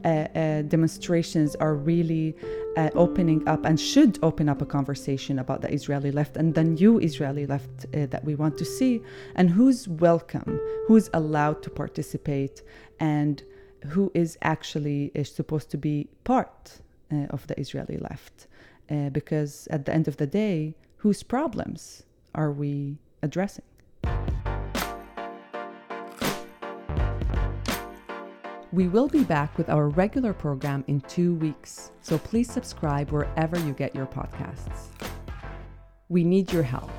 uh, 0.04 0.08
uh, 0.08 0.62
demonstrations 0.62 1.56
are 1.56 1.74
really 1.74 2.34
uh, 2.76 2.90
opening 2.94 3.46
up 3.48 3.64
and 3.64 3.78
should 3.78 4.18
open 4.22 4.48
up 4.48 4.62
a 4.62 4.66
conversation 4.66 5.38
about 5.38 5.60
the 5.62 5.70
Israeli 5.72 6.10
left 6.10 6.36
and 6.36 6.54
the 6.54 6.64
new 6.64 6.98
Israeli 6.98 7.46
left 7.46 7.86
uh, 7.86 8.06
that 8.06 8.24
we 8.24 8.34
want 8.34 8.56
to 8.58 8.64
see, 8.64 9.02
and 9.34 9.50
who's 9.50 9.88
welcome, 9.88 10.60
who's 10.86 11.10
allowed 11.12 11.62
to 11.62 11.70
participate, 11.70 12.62
and 13.00 13.42
who 13.88 14.10
is 14.14 14.38
actually 14.42 15.10
is 15.14 15.32
supposed 15.32 15.70
to 15.70 15.78
be 15.78 16.08
part 16.24 16.80
uh, 17.12 17.26
of 17.30 17.46
the 17.46 17.58
Israeli 17.60 17.98
left. 17.98 18.46
Uh, 18.90 19.10
because 19.10 19.66
at 19.70 19.84
the 19.84 19.92
end 19.92 20.06
of 20.06 20.16
the 20.16 20.26
day, 20.26 20.74
whose 20.98 21.22
problems 21.22 22.04
are 22.34 22.52
we 22.52 22.98
addressing? 23.22 23.64
We 28.72 28.88
will 28.88 29.08
be 29.08 29.24
back 29.24 29.56
with 29.56 29.70
our 29.70 29.88
regular 29.88 30.32
program 30.32 30.84
in 30.86 31.00
two 31.02 31.34
weeks, 31.36 31.92
so 32.02 32.18
please 32.18 32.52
subscribe 32.52 33.10
wherever 33.10 33.58
you 33.60 33.72
get 33.72 33.94
your 33.94 34.06
podcasts. 34.06 34.88
We 36.08 36.24
need 36.24 36.52
your 36.52 36.62
help. 36.62 36.90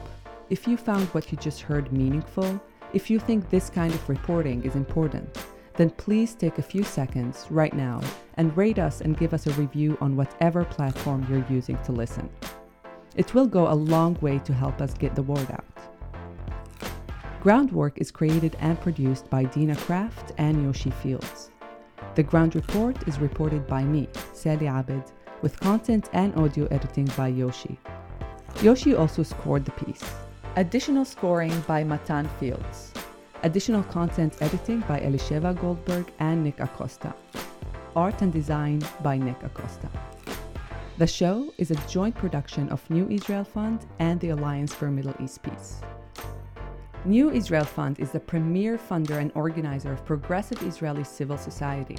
If 0.49 0.67
you 0.67 0.75
found 0.75 1.07
what 1.09 1.31
you 1.31 1.37
just 1.37 1.61
heard 1.61 1.91
meaningful, 1.91 2.59
if 2.93 3.09
you 3.09 3.19
think 3.19 3.49
this 3.49 3.69
kind 3.69 3.93
of 3.93 4.09
reporting 4.09 4.63
is 4.63 4.75
important, 4.75 5.29
then 5.77 5.91
please 5.91 6.35
take 6.35 6.57
a 6.57 6.63
few 6.63 6.83
seconds 6.83 7.45
right 7.49 7.73
now 7.73 8.01
and 8.33 8.55
rate 8.57 8.79
us 8.79 9.01
and 9.01 9.17
give 9.17 9.33
us 9.33 9.47
a 9.47 9.53
review 9.53 9.97
on 10.01 10.15
whatever 10.15 10.65
platform 10.65 11.25
you're 11.29 11.45
using 11.49 11.77
to 11.83 11.91
listen. 11.91 12.29
It 13.15 13.33
will 13.33 13.47
go 13.47 13.71
a 13.71 13.73
long 13.73 14.17
way 14.21 14.39
to 14.39 14.53
help 14.53 14.81
us 14.81 14.93
get 14.93 15.15
the 15.15 15.23
word 15.23 15.49
out. 15.51 15.63
Groundwork 17.41 17.99
is 17.99 18.11
created 18.11 18.57
and 18.59 18.79
produced 18.81 19.29
by 19.29 19.43
Dina 19.45 19.75
Kraft 19.75 20.33
and 20.37 20.63
Yoshi 20.63 20.89
Fields. 20.89 21.51
The 22.15 22.23
Ground 22.23 22.55
Report 22.55 23.07
is 23.07 23.19
reported 23.19 23.67
by 23.67 23.83
me, 23.83 24.09
Sally 24.33 24.67
Abed, 24.67 25.03
with 25.41 25.59
content 25.59 26.09
and 26.13 26.35
audio 26.35 26.65
editing 26.71 27.05
by 27.15 27.27
Yoshi. 27.27 27.79
Yoshi 28.61 28.95
also 28.95 29.21
scored 29.21 29.65
the 29.65 29.71
piece. 29.71 30.03
Additional 30.55 31.05
scoring 31.05 31.53
by 31.67 31.83
Matan 31.83 32.27
Fields. 32.39 32.91
Additional 33.43 33.83
content 33.83 34.35
editing 34.41 34.79
by 34.81 34.99
Elisheva 34.99 35.53
Goldberg 35.61 36.11
and 36.17 36.43
Nick 36.43 36.59
Acosta. 36.59 37.13
Art 37.95 38.23
and 38.23 38.33
design 38.33 38.81
by 39.03 39.15
Nick 39.15 39.43
Acosta. 39.43 39.87
The 40.97 41.05
show 41.05 41.53
is 41.59 41.69
a 41.69 41.75
joint 41.87 42.15
production 42.15 42.67
of 42.69 42.89
New 42.89 43.07
Israel 43.09 43.43
Fund 43.43 43.85
and 43.99 44.19
the 44.19 44.29
Alliance 44.29 44.73
for 44.73 44.89
Middle 44.89 45.13
East 45.21 45.43
Peace. 45.43 45.81
New 47.05 47.29
Israel 47.29 47.63
Fund 47.63 47.99
is 47.99 48.09
the 48.09 48.19
premier 48.19 48.75
funder 48.75 49.21
and 49.21 49.31
organizer 49.35 49.91
of 49.91 50.03
progressive 50.03 50.63
Israeli 50.63 51.03
civil 51.03 51.37
society, 51.37 51.97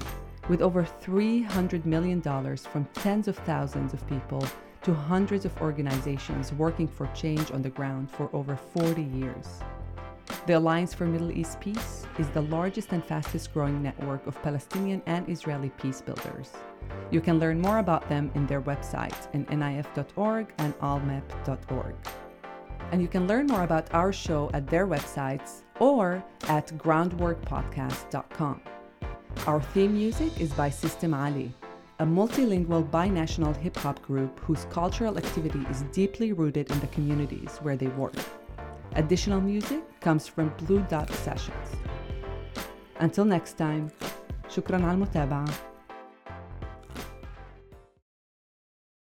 with 0.49 0.61
over 0.61 0.83
$300 0.83 1.85
million 1.85 2.21
from 2.21 2.85
tens 2.95 3.29
of 3.29 3.39
thousands 3.39 3.95
of 3.95 4.05
people 4.09 4.45
to 4.83 4.93
hundreds 4.93 5.45
of 5.45 5.57
organizations 5.63 6.53
working 6.55 6.89
for 6.89 7.07
change 7.15 7.53
on 7.53 7.63
the 7.63 7.71
ground 7.71 8.11
for 8.11 8.29
over 8.33 8.57
40 8.57 9.03
years. 9.03 9.61
The 10.49 10.57
Alliance 10.57 10.95
for 10.95 11.05
Middle 11.05 11.31
East 11.31 11.61
Peace 11.61 12.07
is 12.19 12.27
the 12.31 12.41
largest 12.41 12.93
and 12.93 13.05
fastest 13.05 13.53
growing 13.53 13.83
network 13.83 14.27
of 14.27 14.43
Palestinian 14.43 15.03
and 15.05 15.29
Israeli 15.29 15.69
peace 15.69 16.01
builders. 16.01 16.53
You 17.11 17.21
can 17.21 17.39
learn 17.39 17.61
more 17.61 17.81
about 17.81 18.09
them 18.09 18.31
in 18.35 18.47
their 18.47 18.63
website 18.63 19.15
in 19.35 19.45
nif.org 19.45 20.47
and 20.57 20.73
allmep.org. 20.79 21.95
And 22.91 23.03
you 23.03 23.09
can 23.09 23.27
learn 23.27 23.47
more 23.49 23.65
about 23.65 23.93
our 23.93 24.11
show 24.11 24.51
at 24.55 24.67
their 24.67 24.87
websites 24.87 25.65
or 25.81 26.25
at 26.45 26.69
groundworkpodcast.com. 26.79 28.63
Our 29.47 29.61
theme 29.61 29.93
music 29.93 30.41
is 30.41 30.51
by 30.55 30.71
System 30.71 31.13
Ali, 31.13 31.53
a 31.99 32.07
multilingual 32.07 32.89
binational 32.89 33.55
hip 33.55 33.77
hop 33.77 34.01
group 34.01 34.41
whose 34.41 34.65
cultural 34.71 35.19
activity 35.19 35.67
is 35.69 35.83
deeply 35.93 36.33
rooted 36.33 36.71
in 36.71 36.81
the 36.81 36.87
communities 36.87 37.59
where 37.59 37.77
they 37.77 37.89
work. 37.89 38.17
Additional 38.96 39.42
music 39.42 39.82
comes 40.02 40.28
from 40.28 40.54
Blue 40.60 40.86
Dot 40.90 41.10
Sessions. 41.26 41.68
Until 43.00 43.26
next 43.26 43.58
time, 43.58 43.90
شكرا 44.50 44.76
على 44.84 44.92
المتابعة 44.92 45.46